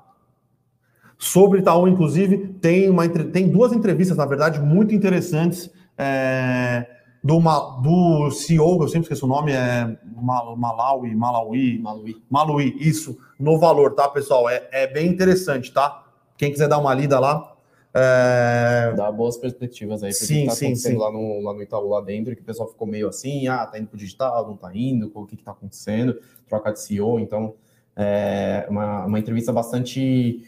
[1.18, 6.86] Sobre Itaú, inclusive, tem, uma, tem duas entrevistas, na verdade, muito interessantes é,
[7.24, 7.40] do,
[7.80, 13.94] do CEO, eu sempre esqueço o nome, é Malawi, Malawi, Malawi, Malawi, isso, no valor,
[13.94, 14.48] tá, pessoal?
[14.50, 16.04] É, é bem interessante, tá?
[16.36, 17.55] Quem quiser dar uma lida lá,
[17.96, 18.92] é...
[18.94, 20.96] Dá boas perspectivas aí, porque sim, tá sim, sim.
[20.96, 23.78] Lá, no, lá no Itaú, lá dentro, que o pessoal ficou meio assim, ah, tá
[23.78, 27.54] indo pro digital, não tá indo, o que que tá acontecendo, troca de CEO, então
[27.96, 30.44] é uma, uma entrevista bastante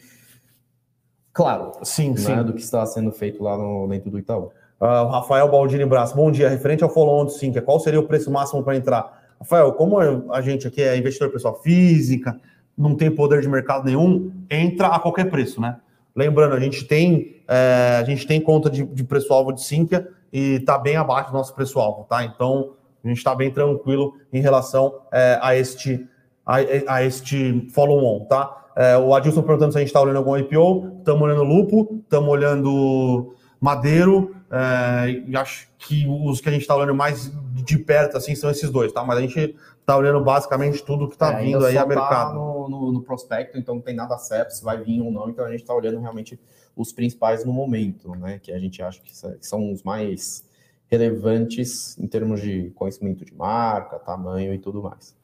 [1.33, 2.43] claro, sim, né, sim.
[2.43, 4.51] do que está sendo feito lá no, dentro do Itaú.
[4.79, 8.29] Uh, Rafael Baldini Braço, bom dia, referente ao follow-on do Sinca, qual seria o preço
[8.29, 9.19] máximo para entrar?
[9.39, 9.99] Rafael, como
[10.31, 12.39] a gente aqui é investidor pessoal física,
[12.77, 15.77] não tem poder de mercado nenhum, entra a qualquer preço, né?
[16.15, 20.55] Lembrando, a gente tem, é, a gente tem conta de, de preço-alvo de Sinqia e
[20.55, 22.23] está bem abaixo do nosso preço-alvo, tá?
[22.23, 26.05] Então, a gente está bem tranquilo em relação é, a este,
[26.45, 26.57] a,
[26.87, 28.59] a este follow-on, tá?
[28.75, 32.29] É, o Adilson perguntando se a gente está olhando algum IPO, estamos olhando Lupo, estamos
[32.29, 38.35] olhando Madeiro, é, acho que os que a gente está olhando mais de perto assim
[38.35, 39.03] são esses dois, tá?
[39.03, 39.55] Mas a gente
[39.89, 42.29] está olhando basicamente tudo que está é, vindo aí a tá mercado.
[42.29, 45.29] Tá no, no, no, prospecto, então não tem nada certo se vai vir ou não,
[45.29, 46.39] então a gente está olhando realmente
[46.75, 48.39] os principais no momento, né?
[48.39, 49.11] Que a gente acha que
[49.41, 50.47] são os mais
[50.87, 55.17] relevantes em termos de conhecimento de marca, tamanho e tudo mais.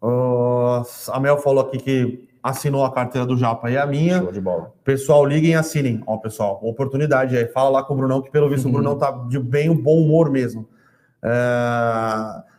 [0.00, 4.18] Uh, a Mel falou aqui que assinou a carteira do Japa e a minha.
[4.18, 4.72] Show de bola.
[4.84, 6.02] Pessoal, liguem e assinem.
[6.06, 7.46] Ó, pessoal, oportunidade aí.
[7.46, 8.70] Fala lá com o Brunão, que pelo visto uhum.
[8.70, 10.68] o Brunão tá de bem um bom humor mesmo.
[11.22, 12.53] É...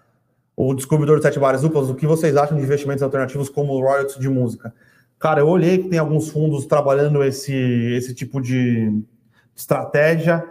[0.55, 4.17] O descobridor de sete bares duplas, o que vocês acham de investimentos alternativos como royalties
[4.17, 4.73] de música?
[5.19, 9.01] Cara, eu olhei que tem alguns fundos trabalhando esse, esse tipo de
[9.55, 10.45] estratégia.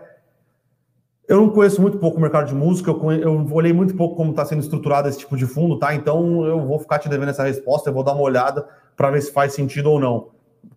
[1.26, 4.30] Eu não conheço muito pouco o mercado de música, eu, eu olhei muito pouco como
[4.30, 5.94] está sendo estruturado esse tipo de fundo, tá?
[5.94, 9.22] Então eu vou ficar te devendo essa resposta, eu vou dar uma olhada para ver
[9.22, 10.28] se faz sentido ou não.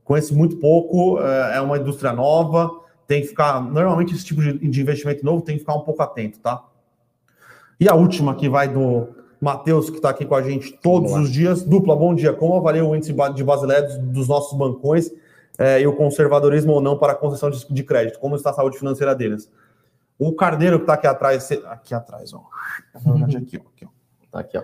[0.05, 2.71] Conheço muito pouco, é, é uma indústria nova,
[3.05, 3.61] tem que ficar.
[3.61, 6.63] Normalmente, esse tipo de investimento novo tem que ficar um pouco atento, tá?
[7.79, 9.09] E a última que vai do
[9.39, 11.63] Matheus, que está aqui com a gente todos os dias.
[11.63, 12.33] Dupla, bom dia.
[12.33, 15.11] Como avalia o índice de Basileia dos nossos bancões
[15.59, 18.19] é, e o conservadorismo ou não para a concessão de, de, crédito?
[18.19, 19.51] Como está a saúde financeira deles?
[20.17, 22.43] O Carneiro, que está aqui atrás, aqui atrás, ó.
[22.95, 23.61] Aqui, ó.
[23.61, 23.87] Aqui, ó.
[24.31, 24.63] Tá aqui, ó.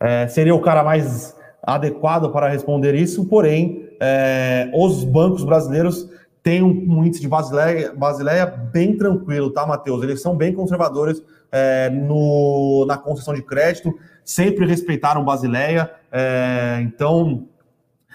[0.00, 6.08] É, seria o cara mais adequado para responder isso, porém, é, os bancos brasileiros
[6.42, 10.02] têm um, um, índice de Basileia, Basileia bem tranquilo, tá, Matheus?
[10.02, 11.20] Eles são bem conservadores
[11.56, 13.92] é, no, na concessão de crédito,
[14.24, 17.48] sempre respeitaram Basileia, é, então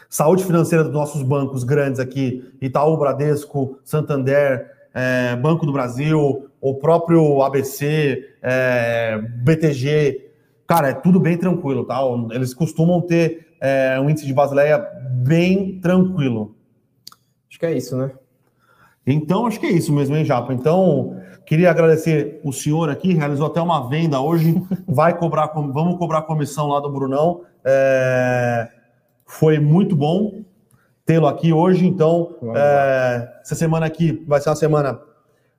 [0.10, 6.76] saúde financeira dos nossos bancos grandes aqui, Itaú, Bradesco, Santander, é, Banco do Brasil, o
[6.76, 10.32] próprio ABC, é, BTG,
[10.72, 12.00] Cara, é tudo bem tranquilo, tá?
[12.32, 14.78] Eles costumam ter é, um índice de Basileia
[15.12, 16.56] bem tranquilo.
[17.50, 18.10] Acho que é isso, né?
[19.06, 20.54] Então, acho que é isso mesmo, hein, Japa?
[20.54, 24.56] Então, queria agradecer o senhor aqui, realizou até uma venda hoje,
[24.88, 27.42] vai cobrar, vamos cobrar comissão lá do Brunão.
[27.64, 28.70] É,
[29.26, 30.42] foi muito bom
[31.06, 35.00] tê-lo aqui hoje, então, é, essa semana aqui vai ser uma semana,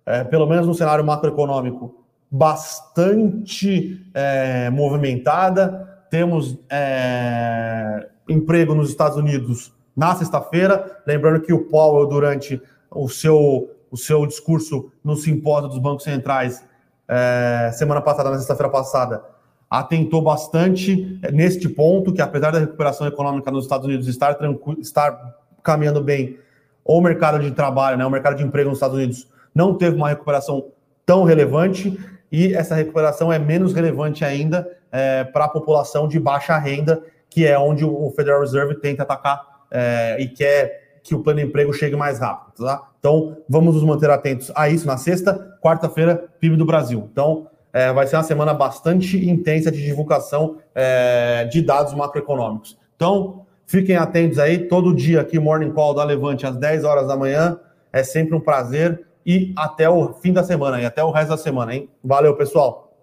[0.06, 1.94] é, pelo menos no cenário macroeconômico,
[2.30, 6.06] bastante é, movimentada.
[6.10, 11.02] Temos é, emprego nos Estados Unidos na sexta-feira.
[11.06, 12.60] Lembrando que o Powell, durante
[12.90, 16.64] o seu, o seu discurso no simpósio dos bancos centrais,
[17.06, 19.22] é, semana passada, na sexta-feira passada,
[19.70, 24.36] atentou bastante neste ponto, que apesar da recuperação econômica nos Estados Unidos estar,
[24.80, 26.38] estar caminhando bem,
[26.82, 30.08] o mercado de trabalho, né, o mercado de emprego nos Estados Unidos não teve uma
[30.08, 30.70] recuperação
[31.04, 31.98] tão relevante
[32.30, 37.46] e essa recuperação é menos relevante ainda é, para a população de baixa renda, que
[37.46, 41.72] é onde o Federal Reserve tenta atacar é, e quer que o plano de emprego
[41.72, 42.64] chegue mais rápido.
[42.64, 42.91] Tá?
[43.02, 47.08] Então, vamos nos manter atentos a isso na sexta, quarta-feira, PIB do Brasil.
[47.10, 52.78] Então, é, vai ser uma semana bastante intensa de divulgação é, de dados macroeconômicos.
[52.94, 57.16] Então, fiquem atentos aí, todo dia aqui, Morning Call da Levante, às 10 horas da
[57.16, 57.58] manhã.
[57.92, 61.36] É sempre um prazer e até o fim da semana, e até o resto da
[61.36, 61.90] semana, hein?
[62.04, 62.96] Valeu, pessoal!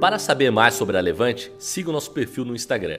[0.00, 2.98] Para saber mais sobre a Levante, siga o nosso perfil no Instagram,